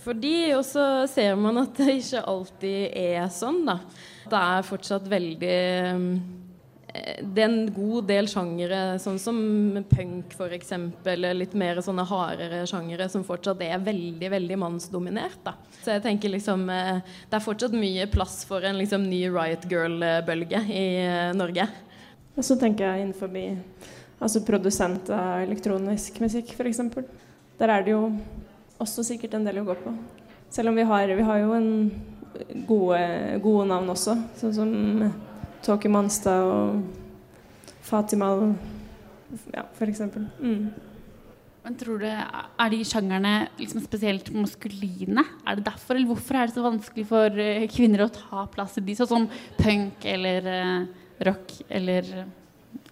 for 0.00 0.16
de, 0.16 0.34
og 0.56 0.64
så 0.64 0.84
ser 1.12 1.34
man 1.36 1.60
at 1.60 1.76
det 1.76 1.98
ikke 2.00 2.22
alltid 2.24 2.94
er 2.96 3.26
sånn, 3.32 3.64
da. 3.68 3.80
Det 4.30 4.44
er 4.54 4.68
fortsatt 4.68 5.08
veldig 5.10 5.56
eh, 5.56 6.06
det 6.90 7.42
er 7.42 7.46
en 7.46 7.68
god 7.74 8.06
del 8.08 8.28
sjangere, 8.30 8.98
sånn 9.02 9.18
som 9.20 9.36
punk 9.90 10.34
f.eks., 10.34 10.72
eller 11.12 11.36
litt 11.36 11.54
mer 11.58 11.78
sånne 11.84 12.06
hardere 12.08 12.64
sjangere, 12.68 13.06
som 13.12 13.24
fortsatt 13.26 13.62
er 13.62 13.82
veldig 13.84 14.30
veldig 14.32 14.58
mannsdominert. 14.58 15.38
da. 15.44 15.54
Så 15.82 15.94
jeg 15.94 16.04
tenker 16.04 16.32
liksom 16.34 16.66
eh, 16.72 16.98
Det 17.30 17.38
er 17.38 17.44
fortsatt 17.44 17.76
mye 17.76 18.08
plass 18.10 18.42
for 18.48 18.64
en 18.66 18.80
liksom 18.80 19.06
ny 19.10 19.22
Riot 19.28 19.68
Girl-bølge 19.70 20.64
i 20.66 20.84
eh, 21.04 21.30
Norge. 21.36 21.68
Og 22.36 22.46
så 22.46 22.56
tenker 22.58 22.86
jeg 22.86 23.06
innenfor 23.06 23.32
altså 24.20 24.44
produsent 24.44 25.10
av 25.14 25.44
elektronisk 25.44 26.20
musikk, 26.24 26.54
f.eks. 26.56 26.82
Der 27.60 27.74
er 27.74 27.84
det 27.84 27.94
jo 27.94 28.06
også 28.80 29.04
sikkert 29.06 29.36
en 29.36 29.46
del 29.46 29.62
å 29.62 29.68
gå 29.68 29.76
på. 29.84 29.94
Selv 30.50 30.72
om 30.72 30.78
vi 30.78 30.86
har, 30.88 31.14
vi 31.14 31.26
har 31.26 31.42
jo 31.44 31.54
en 31.54 31.72
gode, 32.66 33.00
gode 33.44 33.66
navn 33.70 33.92
også, 33.92 34.16
sånn 34.40 34.56
som 34.56 34.72
Tåke 35.64 35.90
Manstad 35.92 36.44
og 36.44 36.82
Fatima 37.84 38.30
ja, 39.52 39.64
eksempel. 39.86 40.26
Mm. 40.40 40.70
Men 41.62 41.76
tror 41.76 42.00
du, 42.00 42.06
Er 42.08 42.70
de 42.72 42.80
sjangerne 42.88 43.34
liksom 43.58 43.82
spesielt 43.84 44.30
maskuline? 44.32 45.24
Er 45.46 45.58
det 45.58 45.66
derfor, 45.66 45.94
eller 45.94 46.08
Hvorfor 46.08 46.38
er 46.38 46.48
det 46.48 46.56
så 46.56 46.64
vanskelig 46.64 47.06
for 47.10 47.42
eh, 47.42 47.66
kvinner 47.70 48.06
å 48.06 48.12
ta 48.14 48.46
plass 48.52 48.78
i 48.80 48.84
de, 48.84 48.96
sånn 48.96 49.10
som 49.10 49.28
punk 49.58 50.06
eller 50.08 50.48
eh, 50.48 50.78
rock 51.28 51.58
eller 51.68 52.08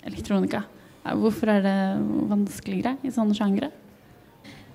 elektronika? 0.05 0.67
Hvorfor 1.09 1.49
er 1.55 1.65
det 1.65 1.79
vanskeligere 2.29 2.99
i 3.07 3.13
sånne 3.15 3.37
sjangre? 3.37 3.71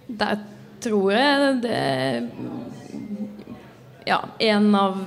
Der 0.07 0.41
tror 0.83 1.13
jeg 1.13 1.61
det 1.63 1.79
Ja, 4.09 4.19
en 4.41 4.73
av 4.75 4.97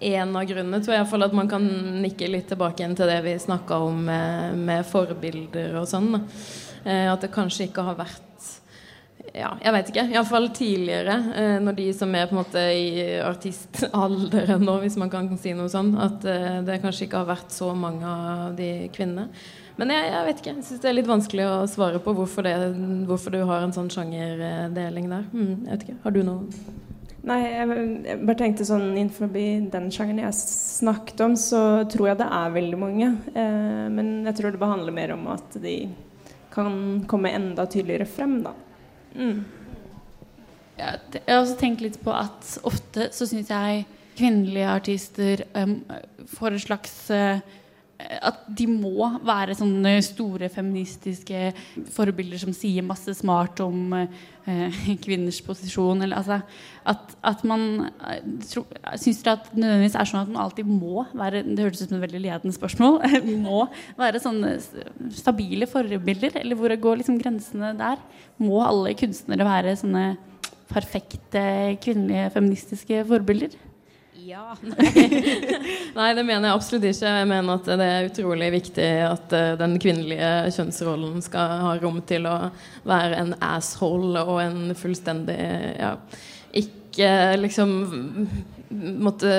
en 0.00 0.36
av 0.36 0.46
grunnene 0.48 0.80
tror 0.84 0.96
jeg 0.96 1.06
i 1.08 1.26
at 1.26 1.36
man 1.36 1.50
kan 1.50 1.66
nikke 2.02 2.30
litt 2.30 2.48
tilbake 2.52 2.82
igjen 2.82 2.96
til 2.98 3.10
det 3.10 3.18
vi 3.26 3.34
snakka 3.40 3.80
om 3.88 4.00
med, 4.08 4.56
med 4.58 4.86
forbilder 4.86 5.76
og 5.80 5.88
sånn. 5.90 6.14
Eh, 6.84 7.06
at 7.10 7.24
det 7.24 7.34
kanskje 7.34 7.68
ikke 7.68 7.84
har 7.86 7.98
vært 7.98 8.24
ja, 9.36 9.50
jeg 9.60 9.74
vet 9.74 9.90
ikke. 9.90 10.04
Iallfall 10.14 10.48
tidligere, 10.56 11.16
eh, 11.36 11.56
når 11.62 11.76
de 11.76 11.86
som 11.96 12.14
er 12.16 12.26
på 12.28 12.34
en 12.34 12.40
måte 12.40 12.62
i 12.74 13.18
artistalderen 13.20 14.64
nå, 14.64 14.78
hvis 14.82 14.96
man 15.00 15.12
kan 15.12 15.28
si 15.40 15.52
noe 15.56 15.68
sånn, 15.72 15.92
at 16.00 16.24
eh, 16.28 16.60
det 16.66 16.80
kanskje 16.82 17.06
ikke 17.06 17.22
har 17.22 17.30
vært 17.34 17.54
så 17.54 17.72
mange 17.76 18.08
av 18.08 18.56
de 18.58 18.88
kvinnene. 18.94 19.28
Men 19.78 19.94
jeg, 19.94 20.08
jeg 20.10 20.26
vet 20.26 20.40
ikke. 20.42 20.54
Jeg 20.56 20.66
syns 20.66 20.82
det 20.82 20.90
er 20.90 20.96
litt 20.96 21.10
vanskelig 21.10 21.46
å 21.46 21.56
svare 21.70 22.00
på 22.02 22.14
hvorfor, 22.16 22.48
det, 22.48 22.56
hvorfor 23.06 23.36
du 23.36 23.44
har 23.46 23.62
en 23.62 23.74
sånn 23.74 23.92
sjangerdeling 23.94 25.06
der. 25.12 25.28
Hmm, 25.30 25.54
jeg 25.68 25.70
vet 25.70 25.86
ikke. 25.86 25.98
Har 26.02 26.16
du 26.16 26.22
noe 26.26 26.87
Nei, 27.28 27.38
jeg, 27.44 27.76
jeg 28.08 28.20
bare 28.24 28.38
tenkte 28.40 28.64
sånn 28.64 28.86
innenfor 28.96 29.28
den 29.34 29.88
sjangeren 29.92 30.22
jeg 30.22 30.36
snakket 30.38 31.20
om, 31.26 31.34
så 31.36 31.60
tror 31.92 32.08
jeg 32.12 32.20
det 32.22 32.28
er 32.38 32.54
veldig 32.54 32.78
mange. 32.80 33.08
Eh, 33.34 33.84
men 33.92 34.12
jeg 34.28 34.38
tror 34.38 34.54
det 34.54 34.60
bare 34.62 34.76
handler 34.76 34.96
mer 34.96 35.12
om 35.16 35.26
at 35.34 35.58
de 35.60 35.74
kan 36.54 36.78
komme 37.10 37.32
enda 37.36 37.66
tydeligere 37.70 38.06
frem, 38.08 38.38
da. 38.46 38.54
Mm. 39.18 39.44
Ja, 40.78 40.92
det- 41.10 41.22
jeg 41.26 41.34
har 41.34 41.42
også 41.44 41.58
tenkt 41.60 41.80
litt 41.84 42.00
på 42.04 42.14
at 42.14 42.58
ofte 42.64 43.08
så 43.12 43.26
syns 43.28 43.50
jeg 43.50 43.84
kvinnelige 44.18 44.70
artister 44.72 45.42
um, 45.54 45.76
får 46.26 46.54
et 46.56 46.64
slags 46.64 46.94
uh, 47.14 47.38
at 47.98 48.44
de 48.54 48.64
må 48.70 49.08
være 49.26 49.56
sånne 49.58 49.96
store 50.06 50.46
feministiske 50.52 51.50
forbilder 51.94 52.38
som 52.44 52.54
sier 52.54 52.86
masse 52.86 53.10
smart 53.18 53.58
om 53.64 53.96
eh, 53.98 54.78
kvinners 55.04 55.40
posisjon. 55.42 56.04
Eller, 56.06 56.20
altså, 56.20 56.38
at, 56.88 57.16
at 57.26 57.42
man 57.48 57.88
eh, 58.06 58.22
Syns 59.02 59.24
dere 59.24 59.34
at 59.40 59.50
det 59.50 59.58
nødvendigvis 59.58 59.98
er 59.98 60.10
sånn 60.12 60.22
at 60.22 60.30
man 60.30 60.44
alltid 60.44 60.70
må 60.70 61.04
være 61.10 61.42
Det 61.48 61.66
hørtes 61.66 61.82
ut 61.82 61.90
som 61.90 61.98
et 61.98 62.06
veldig 62.06 62.22
ledende 62.28 62.54
spørsmål. 62.54 63.00
må 63.48 63.66
være 63.98 64.22
sånne 64.22 64.54
stabile 65.18 65.66
forbilder? 65.70 66.38
Eller 66.38 66.58
hvor 66.58 66.78
går 66.78 67.02
liksom 67.02 67.18
grensene 67.18 67.74
der? 67.78 67.98
Må 68.38 68.62
alle 68.62 68.94
kunstnere 68.98 69.48
være 69.48 69.74
sånne 69.80 70.12
perfekte 70.70 71.42
kvinnelige 71.82 72.30
feministiske 72.36 73.02
forbilder? 73.10 73.58
Ja. 74.28 74.56
Nei, 75.98 76.08
det 76.12 76.22
mener 76.26 76.50
jeg 76.50 76.52
absolutt 76.52 76.84
ikke. 76.84 77.12
Jeg 77.16 77.28
mener 77.30 77.54
at 77.54 77.68
det 77.80 77.86
er 77.86 78.08
utrolig 78.10 78.48
viktig 78.52 78.88
at 79.06 79.32
eh, 79.32 79.54
den 79.56 79.78
kvinnelige 79.80 80.32
kjønnsrollen 80.52 81.22
skal 81.24 81.54
ha 81.62 81.70
rom 81.80 82.02
til 82.04 82.28
å 82.28 82.34
være 82.88 83.22
en 83.22 83.32
asshole 83.40 84.26
og 84.28 84.42
en 84.42 84.74
fullstendig 84.76 85.38
ja, 85.78 85.94
Ikke 86.60 87.08
liksom 87.40 87.72
måtte 89.00 89.32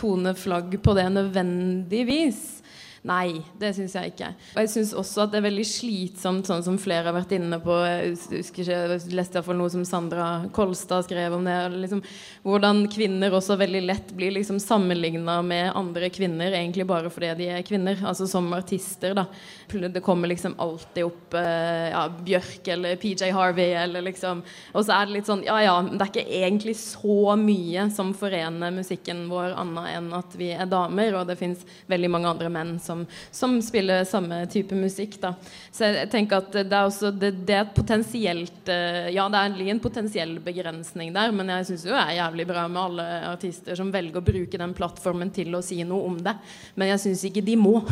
tone 0.00 0.32
flagg 0.38 0.78
på 0.80 0.96
det 0.96 1.10
nødvendigvis. 1.12 2.61
Nei, 3.02 3.40
det 3.58 3.72
syns 3.74 3.96
jeg 3.98 4.12
ikke. 4.12 4.28
Og 4.54 4.58
jeg 4.62 4.70
syns 4.70 4.92
også 4.94 5.24
at 5.24 5.32
det 5.32 5.40
er 5.40 5.46
veldig 5.48 5.64
slitsomt, 5.66 6.46
sånn 6.46 6.62
som 6.62 6.76
flere 6.78 7.08
har 7.08 7.16
vært 7.16 7.32
inne 7.34 7.58
på. 7.62 7.74
Jeg 7.82 8.12
husker 8.14 8.62
ikke, 8.62 8.76
jeg 8.78 9.16
leste 9.18 9.40
iallfall 9.40 9.58
noe 9.58 9.72
som 9.74 9.82
Sandra 9.86 10.26
Kolstad 10.54 11.08
skrev 11.08 11.34
om 11.34 11.48
det. 11.48 11.56
Liksom, 11.82 12.02
hvordan 12.46 12.84
kvinner 12.92 13.34
også 13.34 13.56
veldig 13.58 13.82
lett 13.88 14.12
blir 14.14 14.36
liksom 14.36 14.60
sammenligna 14.62 15.40
med 15.42 15.72
andre 15.74 16.12
kvinner, 16.14 16.54
egentlig 16.54 16.86
bare 16.86 17.10
fordi 17.10 17.32
de 17.40 17.48
er 17.56 17.66
kvinner. 17.66 17.98
Altså 18.06 18.28
som 18.30 18.46
artister, 18.54 19.16
da. 19.18 19.26
Det 19.72 20.04
kommer 20.04 20.28
liksom 20.28 20.54
alltid 20.60 21.04
opp 21.06 21.34
eh, 21.34 21.88
ja, 21.90 22.04
Bjørk 22.22 22.68
eller 22.74 22.96
PJ 23.00 23.30
Harvey 23.32 23.72
eller 23.72 24.04
liksom 24.04 24.42
Og 24.74 24.84
så 24.84 24.98
er 24.98 25.06
det 25.08 25.14
litt 25.14 25.28
sånn 25.30 25.44
Ja 25.46 25.54
ja, 25.62 25.76
det 25.86 25.96
er 25.96 26.10
ikke 26.10 26.40
egentlig 26.42 26.74
så 26.76 27.32
mye 27.40 27.86
som 27.94 28.12
forener 28.16 28.74
musikken 28.74 29.24
vår 29.30 29.56
annet 29.62 29.94
enn 29.96 30.10
at 30.16 30.36
vi 30.36 30.50
er 30.52 30.68
damer, 30.68 31.16
og 31.16 31.30
det 31.30 31.38
fins 31.40 31.64
veldig 31.88 32.10
mange 32.12 32.28
andre 32.34 32.50
menn 32.52 32.74
som, 32.84 32.91
som 33.34 33.56
spiller 33.64 34.06
samme 34.08 34.42
type 34.52 34.76
musikk. 34.78 35.18
Da. 35.22 35.34
Så 35.72 35.88
jeg 35.88 36.10
tenker 36.12 36.42
at 36.42 36.52
det 36.56 36.76
er 36.78 36.88
også 36.88 37.12
det, 37.14 37.32
det 37.48 37.56
er 37.56 37.64
et 37.66 37.74
potensielt 37.76 38.72
eh, 38.72 39.10
Ja, 39.14 39.28
det 39.32 39.40
er 39.42 39.72
en 39.72 39.82
potensiell 39.82 40.36
begrensning 40.44 41.12
der, 41.14 41.34
men 41.34 41.52
jeg 41.56 41.70
syns 41.70 41.86
det 41.88 41.98
er 41.98 42.16
jævlig 42.20 42.48
bra 42.52 42.66
med 42.68 42.82
alle 42.82 43.08
artister 43.32 43.78
som 43.78 43.92
velger 43.94 44.20
å 44.20 44.26
bruke 44.26 44.60
den 44.60 44.74
plattformen 44.76 45.32
til 45.34 45.54
å 45.56 45.62
si 45.64 45.82
noe 45.86 46.08
om 46.10 46.18
det. 46.22 46.36
Men 46.76 46.94
jeg 46.94 47.04
syns 47.06 47.26
ikke 47.30 47.44
de 47.46 47.58
må. 47.60 47.78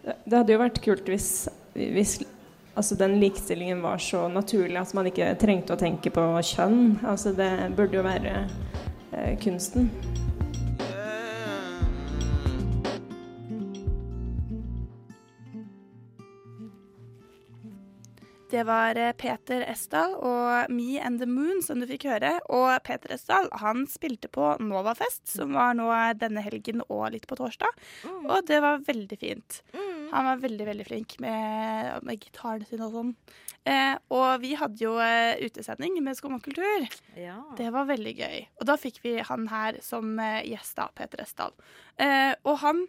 Det 0.00 0.32
hadde 0.32 0.54
jo 0.54 0.62
vært 0.62 0.78
kult 0.82 1.08
hvis, 1.12 1.26
hvis 1.76 2.14
altså 2.72 2.96
den 2.96 3.18
likestillingen 3.20 3.82
var 3.84 4.00
så 4.00 4.24
naturlig 4.32 4.80
at 4.80 4.94
man 4.96 5.10
ikke 5.10 5.34
trengte 5.40 5.76
å 5.76 5.80
tenke 5.80 6.12
på 6.14 6.26
kjønn. 6.54 7.00
Altså 7.04 7.34
det 7.36 7.52
burde 7.76 8.00
jo 8.00 8.06
være 8.06 8.34
eh, 9.12 9.36
kunsten. 9.42 9.90
Det 18.50 18.64
var 18.66 18.98
eh, 18.98 19.12
Peter 19.14 19.62
Esdal 19.70 20.16
og 20.26 20.72
Me 20.74 20.98
and 20.98 21.20
the 21.22 21.26
Moon 21.30 21.60
som 21.62 21.78
du 21.78 21.86
fikk 21.86 22.08
høre. 22.10 22.32
Og 22.50 22.72
Peter 22.86 23.14
Esdal 23.14 23.46
han 23.62 23.84
spilte 23.90 24.30
på 24.32 24.56
Novafest, 24.58 25.22
som 25.30 25.54
var 25.54 25.76
nå 25.78 25.86
denne 26.18 26.42
helgen 26.42 26.82
og 26.88 27.12
litt 27.14 27.28
på 27.30 27.38
torsdag. 27.38 27.78
Og 28.26 28.40
det 28.50 28.58
var 28.64 28.82
veldig 28.86 29.20
fint. 29.20 29.60
Han 30.10 30.26
var 30.26 30.42
veldig, 30.42 30.66
veldig 30.66 30.88
flink 30.88 31.16
med, 31.22 32.02
med 32.02 32.18
gitaren 32.18 32.66
sin 32.66 32.82
og 32.82 32.96
sånn. 32.96 33.14
Eh, 33.70 33.94
og 34.16 34.40
vi 34.42 34.54
hadde 34.58 34.82
jo 34.82 34.96
eh, 35.04 35.38
utesending 35.46 36.00
med 36.02 36.18
Skomakultur. 36.18 36.88
Ja. 37.14 37.38
Det 37.58 37.68
var 37.74 37.86
veldig 37.90 38.14
gøy. 38.18 38.38
Og 38.58 38.66
da 38.70 38.78
fikk 38.80 39.02
vi 39.04 39.18
han 39.26 39.46
her 39.52 39.78
som 39.84 40.16
eh, 40.18 40.42
gjest, 40.50 40.74
da, 40.80 40.88
Peter 40.96 41.22
Esdal. 41.22 41.54
Eh, 42.00 42.32
og 42.42 42.58
han 42.64 42.88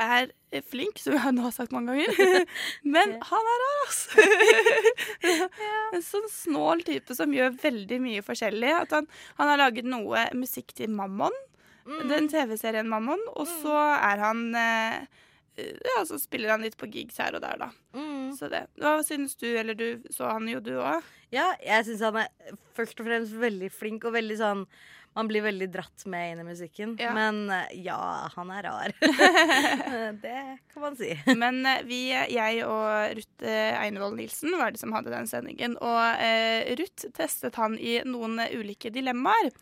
er 0.00 0.30
flink, 0.66 0.98
som 0.98 1.14
jeg 1.16 1.34
nå 1.34 1.44
har 1.46 1.54
sagt 1.54 1.74
mange 1.74 1.94
ganger. 1.94 2.46
Men 2.96 3.16
han 3.28 3.50
er 3.52 3.64
rar, 3.64 3.80
altså. 3.86 4.26
En 5.94 6.02
sånn 6.02 6.30
snål 6.30 6.84
type 6.86 7.14
som 7.14 7.34
gjør 7.34 7.54
veldig 7.62 8.00
mye 8.02 8.22
forskjellig. 8.26 8.72
Han, 8.92 9.08
han 9.38 9.52
har 9.52 9.60
laget 9.60 9.86
noe 9.88 10.26
musikk 10.36 10.74
til 10.76 10.90
Mammon, 10.94 11.34
den 12.10 12.30
TV-serien 12.32 12.90
Mammon. 12.90 13.22
Og 13.34 13.46
så 13.60 13.76
er 13.94 14.22
han 14.24 14.48
eh, 14.58 15.22
Ja, 15.60 16.00
så 16.08 16.18
spiller 16.18 16.54
han 16.54 16.64
litt 16.66 16.78
på 16.80 16.90
gigs 16.90 17.20
her 17.22 17.36
og 17.38 17.44
der, 17.44 17.60
da. 17.60 17.70
Så 18.34 18.50
det. 18.50 18.64
Hva 18.82 18.96
syns 19.06 19.36
du, 19.38 19.46
eller 19.54 19.78
du 19.78 20.02
så 20.10 20.32
han 20.32 20.48
jo, 20.50 20.58
du 20.64 20.74
òg? 20.80 21.04
Ja, 21.34 21.52
jeg 21.62 21.86
syns 21.86 22.02
han 22.02 22.18
er 22.24 22.58
først 22.74 22.98
og 22.98 23.06
fremst 23.06 23.38
veldig 23.38 23.70
flink 23.74 24.06
og 24.08 24.16
veldig 24.16 24.38
sånn 24.40 24.66
Man 25.14 25.28
blir 25.30 25.44
veldig 25.44 25.68
dratt 25.70 26.04
med 26.10 26.32
inn 26.32 26.40
i 26.42 26.46
musikken. 26.48 26.96
Ja. 26.98 27.12
Men 27.14 27.50
eh, 27.50 27.70
ja, 27.86 27.98
han 28.34 28.50
er 28.50 28.66
rar. 28.66 28.94
det 30.24 30.40
kan 30.72 30.82
man 30.82 30.96
si. 30.98 31.12
Men 31.42 31.60
eh, 31.70 31.84
vi, 31.86 32.00
jeg 32.10 32.64
og 32.66 33.14
Ruth 33.20 33.46
eh, 33.46 33.78
Einevold 33.78 34.18
Nilsen 34.18 34.56
var 34.58 34.74
det 34.74 34.82
som 34.82 34.94
hadde 34.96 35.14
den 35.14 35.30
sendingen. 35.30 35.78
Og 35.78 36.02
eh, 36.18 36.74
Ruth 36.80 37.12
testet 37.14 37.60
han 37.60 37.78
i 37.78 38.00
noen 38.08 38.42
eh, 38.42 38.56
ulike 38.58 38.90
dilemmaer. 38.94 39.52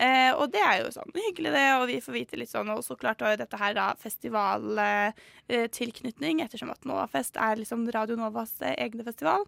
Eh, 0.00 0.32
og 0.32 0.48
det 0.54 0.62
er 0.64 0.78
jo 0.80 0.86
sånn 0.94 1.10
hyggelig, 1.12 1.50
det, 1.52 1.66
og 1.76 1.82
vi 1.90 1.98
får 2.00 2.14
vite 2.16 2.36
litt 2.40 2.52
sånn. 2.52 2.70
Og 2.72 2.80
så 2.86 2.94
klart 3.00 3.22
var 3.24 3.30
jo 3.34 3.42
dette 3.42 3.60
her 3.60 3.72
da 3.76 3.86
festivaltilknytning, 4.00 6.36
ettersom 6.44 6.70
at 6.72 6.84
Novafest 6.88 7.34
er 7.36 7.56
liksom 7.60 7.80
Radio 7.92 8.16
Novas 8.16 8.52
eh, 8.64 8.74
egne 8.80 9.04
festival. 9.04 9.44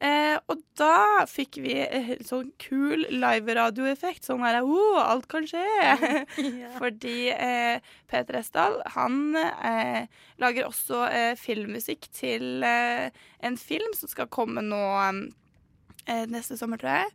Eh, 0.00 0.40
og 0.48 0.56
da 0.80 1.28
fikk 1.28 1.60
vi 1.60 1.84
eh, 1.84 2.16
sånn 2.24 2.56
kul 2.62 3.04
live-radioeffekt. 3.12 4.24
Sånn 4.24 4.40
her 4.46 4.62
oh, 4.64 4.96
alt 5.02 5.28
kan 5.28 5.44
skje! 5.48 5.60
Fordi 6.80 7.28
eh, 7.34 7.80
Peter 8.08 8.34
Esdal, 8.40 8.80
han 8.94 9.36
eh, 9.36 10.08
lager 10.40 10.64
også 10.70 11.04
eh, 11.10 11.34
filmmusikk 11.36 12.08
til 12.16 12.64
eh, 12.64 13.12
en 13.44 13.56
film 13.60 13.92
som 13.98 14.08
skal 14.08 14.32
komme 14.32 14.64
nå 14.64 14.80
eh, 15.04 16.24
neste 16.32 16.56
sommer, 16.56 16.80
tror 16.80 16.96
jeg. 17.02 17.10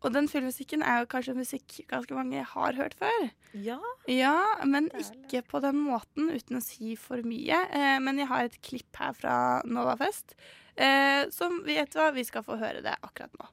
Og 0.00 0.14
den 0.14 0.28
filmmusikken 0.32 0.80
er 0.86 1.02
jo 1.02 1.08
kanskje 1.12 1.34
musikk 1.36 1.80
ganske 1.90 2.14
mange 2.16 2.40
har 2.54 2.76
hørt 2.78 2.94
før. 2.96 3.28
Ja. 3.52 3.76
Ja, 4.08 4.36
men 4.64 4.88
ikke 4.96 5.42
på 5.50 5.60
den 5.60 5.76
måten, 5.84 6.30
uten 6.32 6.56
å 6.56 6.62
si 6.64 6.94
for 6.96 7.20
mye. 7.26 7.58
Eh, 7.68 7.98
men 8.00 8.16
jeg 8.22 8.30
har 8.30 8.48
et 8.48 8.56
klipp 8.64 8.96
her 8.96 9.12
fra 9.12 9.34
Novafest, 9.68 10.32
eh, 10.80 11.26
som 11.34 11.60
vet 11.68 11.92
hva, 11.98 12.08
vi 12.16 12.24
skal 12.24 12.46
få 12.46 12.56
høre 12.62 12.80
det 12.86 12.96
akkurat 13.04 13.34
nå. 13.36 13.50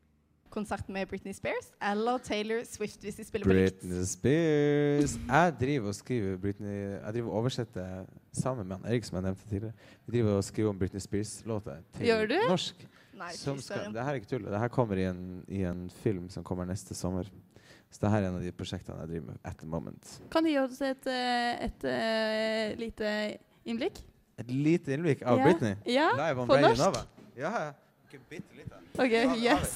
Konsert 0.58 0.88
med 0.90 1.06
Britney 1.12 1.36
Spears 1.36 1.68
eller 1.84 2.18
Taylor 2.24 2.64
Swift 2.66 3.04
hvis 3.04 3.18
de 3.20 3.26
spiller 3.28 3.46
på 3.46 3.54
likt. 3.54 3.82
Britney 3.84 4.06
Spears. 4.08 5.18
Jeg 5.28 5.56
driver 5.60 5.92
og 5.92 5.96
skriver 5.98 6.38
Britney 6.42 6.78
Jeg 6.96 7.14
driver 7.18 7.30
og 7.34 7.42
oversetter 7.44 8.06
sammen 8.34 8.66
med 8.72 8.80
han 8.80 8.88
Erik, 8.94 9.04
som 9.06 9.20
jeg 9.20 9.28
nevnte 9.28 9.50
tidligere. 9.52 9.74
Vi 10.08 10.16
driver 10.16 10.38
og 10.40 10.44
skriver 10.48 10.70
om 10.72 10.80
Britney 10.80 11.04
Spears-låter 11.04 11.84
til 11.98 12.08
Gjør 12.08 12.26
du? 12.32 12.38
norsk. 12.48 12.88
Nei, 13.18 13.32
som 13.38 13.60
skal, 13.64 13.88
det 13.94 14.04
her 14.04 14.14
er 14.14 14.22
ikke 14.22 14.32
tull. 14.36 14.46
Det 14.46 14.62
her 14.62 14.72
kommer 14.74 15.00
i 15.02 15.08
en, 15.10 15.22
i 15.50 15.64
en 15.68 15.88
film 16.04 16.28
som 16.34 16.46
kommer 16.48 16.68
neste 16.70 16.96
sommer. 16.98 17.30
Så 17.90 18.04
det 18.04 18.12
her 18.12 18.26
er 18.26 18.30
en 18.30 18.38
av 18.38 18.44
de 18.44 18.52
prosjektene 18.56 19.00
jeg 19.06 19.14
driver 19.14 19.32
med 19.32 19.42
at 19.48 19.58
the 19.62 19.68
moment. 19.70 20.14
Kan 20.34 20.46
du 20.46 20.52
gi 20.52 20.58
oss 20.60 20.82
et, 20.84 21.08
et, 21.08 21.68
et, 21.70 21.90
eh, 21.90 22.78
lite 22.82 23.12
innblikk? 23.66 24.04
Et 24.38 24.52
lite 24.52 24.94
innblikk 24.94 25.24
av 25.24 25.40
Ja. 25.40 25.48
Britney. 25.48 25.76
Ja, 25.90 26.10
Live 26.20 26.42
on 26.44 26.50
på 26.52 26.58
Radio 26.60 26.74
norsk. 26.74 26.84
Nova. 26.84 27.06
Ja, 27.38 27.54
ja. 27.66 27.74
OK, 28.98 29.12
yes. 29.44 29.74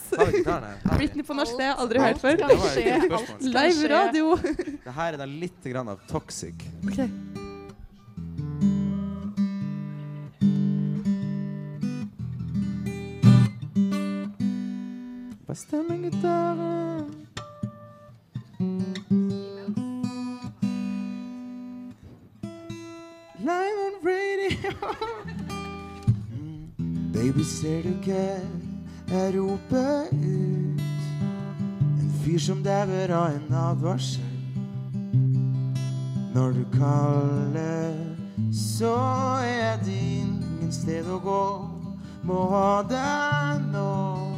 Britney 0.97 1.23
på 1.23 1.35
norsk, 1.35 1.57
det 1.57 1.65
har 1.67 1.73
jeg 1.73 1.79
aldri 1.83 1.99
hørt 1.99 2.21
før. 2.23 2.39
Live 3.43 3.91
radio. 3.91 4.35
Det 4.85 4.95
her 4.95 5.13
er 5.13 5.21
da 5.21 5.27
litt 5.29 5.67
grann 5.67 5.91
av 5.91 6.01
Toxic. 6.09 6.65
Ok. 6.87 7.05
Bare 15.51 15.59
stemme 15.59 15.97
gitaren. 15.97 17.05
Live 23.39 23.77
on 23.85 23.95
radio. 24.05 24.71
Baby, 27.13 27.43
ser 27.43 27.83
du 27.83 27.91
hva 28.05 28.39
jeg 29.11 29.35
roper 29.35 30.07
ut? 30.13 30.79
En 31.99 32.09
fyr 32.23 32.39
som 32.39 32.63
dauer 32.63 33.11
av 33.11 33.35
en 33.35 33.53
advarsel. 33.65 34.23
Når 36.31 36.51
du 36.61 36.63
kaller, 36.77 37.99
så 38.55 38.95
er 39.43 39.83
det 39.83 39.99
ingen 39.99 40.71
sted 40.71 41.11
å 41.11 41.19
gå. 41.19 41.45
Må 42.23 42.45
ha 42.55 42.83
deg 42.87 43.71
nå. 43.75 44.30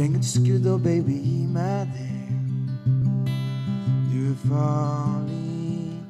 생은 0.00 0.22
지켜도 0.22 0.80
baby 0.80 1.44
my 1.44 1.84
day 1.92 2.08
You're 4.10 4.34
falling 4.48 6.00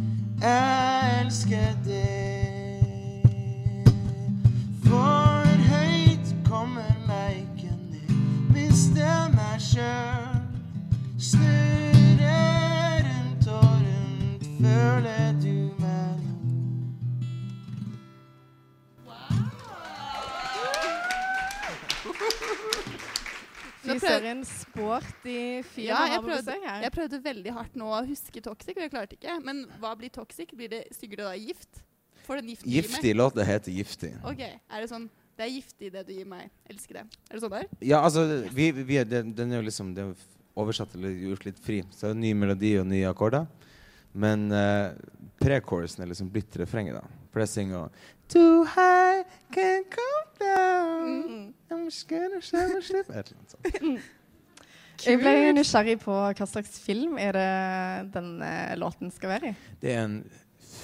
and 0.40 1.29
scared 1.29 1.83
For 4.85 5.42
it 5.42 5.61
hate 5.66 6.33
coming 6.44 6.85
like 7.09 7.64
and 7.66 7.90
Mr. 8.55 9.29
Masher 9.35 10.38
Snöden, 11.18 12.20
tåren, 13.42 14.38
en 24.40 24.48
sporty 24.48 25.38
fyr 25.70 25.87
Ja, 25.90 26.00
han 26.05 26.14
jeg 26.14 26.24
prøvde, 26.24 26.42
besøk 26.48 26.66
her. 26.66 26.83
jeg 26.87 26.94
prøvde 26.96 27.20
veldig 27.24 27.55
hardt 27.57 27.79
nå 27.79 27.92
å 27.92 28.00
huske 28.09 28.42
toxic, 28.44 28.74
og 28.76 28.85
jeg 28.87 28.92
klarte 28.92 29.16
ikke. 29.18 29.37
Men 29.44 29.62
hva 29.83 29.94
blir 29.98 30.12
toxic? 30.14 30.53
Blir 30.57 30.72
det, 30.72 30.83
Sigurd 30.96 31.22
da 31.24 31.35
gift? 31.38 31.83
Får 32.26 32.40
den 32.40 32.53
gift 32.53 32.64
du 32.64 32.70
gir? 32.70 32.83
Giftig 32.83 33.14
låt, 33.16 33.37
det 33.38 33.46
heter 33.48 33.74
Giftig. 33.74 34.12
Ok, 34.26 34.42
er 34.44 34.85
det 34.85 34.90
sånn 34.90 35.09
Det 35.38 35.46
er 35.46 35.55
giftig 35.55 35.88
det 35.94 36.03
du 36.05 36.12
gir 36.12 36.29
meg. 36.29 36.50
Elsker 36.68 37.00
det. 37.00 37.07
Er 37.31 37.38
det 37.38 37.40
sånn 37.46 37.55
der? 37.55 37.70
Ja, 37.81 38.03
altså, 38.05 38.26
vi, 38.53 38.70
vi 38.76 38.98
er, 39.00 39.09
den, 39.09 39.33
den 39.37 39.55
er 39.55 39.62
jo 39.62 39.68
liksom 39.70 39.94
det 39.96 40.05
er 40.05 40.26
oversatt 40.61 40.92
eller 40.98 41.14
gjort 41.16 41.46
litt 41.48 41.62
fri. 41.64 41.81
Så 41.94 42.11
det 42.11 42.16
er 42.16 42.20
ny 42.26 42.35
melodi 42.37 42.74
og 42.81 42.88
nye 42.90 43.09
akkorder. 43.09 43.46
Men 44.12 44.50
uh, 44.53 44.90
pre-chorusen 45.40 46.03
er 46.05 46.11
liksom 46.11 46.29
blitt 46.35 46.57
refrenget, 46.61 46.98
da. 46.98 47.24
For 47.31 47.40
det 47.40 47.48
synger 47.48 47.88
Too 48.31 48.64
high, 48.74 49.24
can't 49.55 49.88
come 49.90 50.26
down 50.38 51.55
I'm 51.70 51.90
scared 51.90 52.37
of 52.37 52.44
Et 52.44 52.55
eller 52.55 53.37
annet 53.38 53.50
sånt. 53.50 54.00
Jeg 55.07 55.21
ble 55.21 55.53
nysgjerrig 55.57 55.97
på 56.03 56.13
hva 56.13 56.47
slags 56.49 56.77
film 56.83 57.19
er 57.21 57.37
det 57.37 57.51
denne 58.17 58.51
låten 58.81 59.13
skal 59.15 59.35
være 59.37 59.53
i. 59.53 59.55
Det 59.81 59.95
er 59.95 60.05
en 60.05 60.19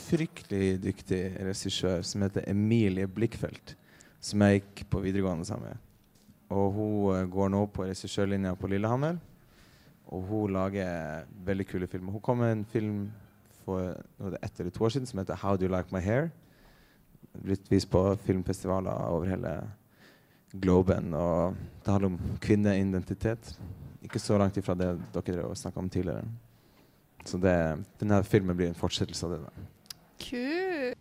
fryktelig 0.07 0.77
dyktig 0.85 1.21
regissør 1.47 2.05
som 2.07 2.25
heter 2.25 2.47
Emilie 2.51 3.09
Blikkfelt, 3.11 3.75
som 4.21 4.43
jeg 4.47 4.63
gikk 4.63 4.87
på 4.91 5.03
videregående 5.05 5.47
sammen 5.49 5.73
med. 5.73 5.83
Og 6.55 6.67
hun 6.73 7.17
eh, 7.17 7.29
går 7.31 7.51
nå 7.53 7.65
på 7.75 7.87
regissørlinja 7.89 8.55
på 8.59 8.71
Lillehammer. 8.71 9.19
Og 10.07 10.23
hun 10.29 10.53
lager 10.55 11.27
veldig 11.47 11.67
kule 11.67 11.89
filmer. 11.91 12.15
Hun 12.15 12.23
kom 12.23 12.39
med 12.39 12.53
en 12.53 12.67
film 12.71 12.99
for 13.65 13.97
ett 14.43 14.61
eller 14.61 14.71
to 14.71 14.85
år 14.85 14.95
siden 14.95 15.07
som 15.07 15.19
heter 15.19 15.35
'How 15.35 15.57
Do 15.57 15.67
You 15.67 15.77
Like 15.77 15.91
My 15.93 16.01
Hair'. 16.01 16.31
Blitt 17.43 17.71
vist 17.71 17.91
på 17.91 18.15
filmfestivaler 18.15 18.91
over 18.91 19.27
hele 19.27 19.71
globen. 20.61 21.15
Og 21.15 21.57
det 21.85 21.93
handler 21.93 22.09
om 22.09 22.21
kvinneidentitet. 22.41 23.59
Ikke 24.07 24.23
så 24.23 24.39
langt 24.41 24.59
ifra 24.61 24.77
det 24.79 24.93
dere 25.15 25.49
snakka 25.59 25.83
om 25.83 25.91
tidligere. 25.91 26.25
Så 27.27 27.41
det, 27.43 27.57
denne 28.01 28.21
filmen 28.27 28.57
blir 28.57 28.71
en 28.71 28.79
fortsettelse 28.79 29.27
av 29.27 29.35
det. 29.35 29.41
da. 29.43 29.67
Kul. 30.23 30.95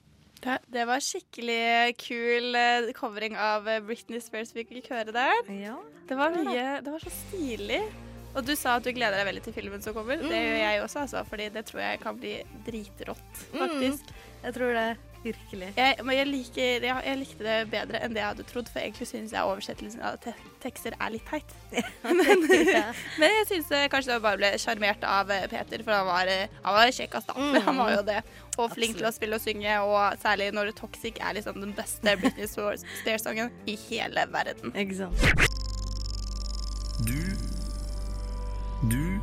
Det, 0.45 0.57
det 0.69 0.83
var 0.85 1.01
skikkelig 1.01 1.95
kul 1.97 2.57
eh, 2.59 2.89
covering 2.97 3.37
av 3.39 3.69
eh, 3.69 3.79
Britney 3.81 4.21
Spears 4.21 4.51
vi 4.53 4.65
fikk 4.67 4.91
høre 4.93 5.13
der. 5.15 5.39
det 6.05 6.17
var 6.19 6.35
mye 6.35 6.81
Det 6.85 6.91
var 6.93 7.01
så 7.01 7.13
stilig. 7.13 7.81
Og 8.35 8.43
du 8.43 8.51
sa 8.59 8.75
at 8.77 8.83
du 8.83 8.91
gleder 8.91 9.15
deg 9.15 9.29
veldig 9.29 9.43
til 9.45 9.55
filmen 9.55 9.81
som 9.81 9.95
kommer. 9.95 10.19
Det 10.19 10.41
gjør 10.41 10.57
jeg 10.59 10.81
også, 10.83 11.05
altså, 11.05 11.23
fordi 11.29 11.47
det 11.55 11.63
tror 11.69 11.81
jeg 11.85 12.01
kan 12.01 12.17
bli 12.19 12.33
dritrått, 12.65 13.43
faktisk. 13.55 14.11
Jeg 14.43 14.57
tror 14.57 14.75
det. 14.75 14.89
Virkelig. 15.25 15.71
Jeg, 15.73 16.03
men 16.05 16.17
jeg, 16.19 16.27
liker, 16.29 16.83
jeg, 16.85 17.03
jeg 17.07 17.17
likte 17.17 17.45
det 17.47 17.55
bedre 17.71 18.01
enn 18.05 18.13
det 18.13 18.21
jeg 18.21 18.29
hadde 18.29 18.45
trodd, 18.51 18.67
for 18.69 18.83
egentlig 18.83 19.07
syns 19.09 19.33
jeg 19.33 19.49
oversettelsen 19.49 20.03
av 20.05 20.19
te 20.21 20.35
tekster 20.61 20.93
er 20.97 21.13
litt 21.13 21.25
teit. 21.29 21.51
men, 22.05 22.21
men 22.45 23.33
jeg 23.39 23.47
syns 23.49 23.71
kanskje 23.89 24.15
jeg 24.15 24.23
bare 24.23 24.39
ble 24.39 24.51
sjarmert 24.61 25.05
av 25.09 25.33
eh, 25.33 25.47
Peter, 25.49 25.81
for 25.85 25.97
han 25.97 26.07
var, 26.09 26.29
eh, 26.29 26.53
han 26.65 26.77
var 26.77 26.93
kjekkast, 26.93 27.29
da. 27.29 27.37
Mm. 27.37 27.59
Han 27.67 27.81
var 27.81 27.93
jo 27.95 28.05
det. 28.07 28.19
Og 28.55 28.71
flink 28.73 28.97
til 28.99 29.09
å 29.09 29.13
spille 29.13 29.37
og 29.37 29.43
synge, 29.43 29.75
og 29.81 30.21
særlig 30.21 30.51
når 30.55 30.73
Toxic 30.77 31.19
er 31.21 31.37
liksom 31.37 31.59
den 31.61 31.73
beste 31.77 32.15
Britney 32.21 32.49
Spears-sangen 32.49 33.53
i 33.69 33.77
hele 33.89 34.25
verden. 34.33 34.73
Ikke 34.77 35.01
sant. 35.01 35.53
Du 37.05 37.19
Du 38.89 39.19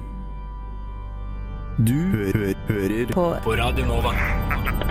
Du 1.86 1.94
hø 2.12 2.30
hø 2.34 2.54
hører 2.68 3.12
på, 3.12 3.36
på 3.42 3.56
Radio 3.56 3.86
Nova. 3.86 4.81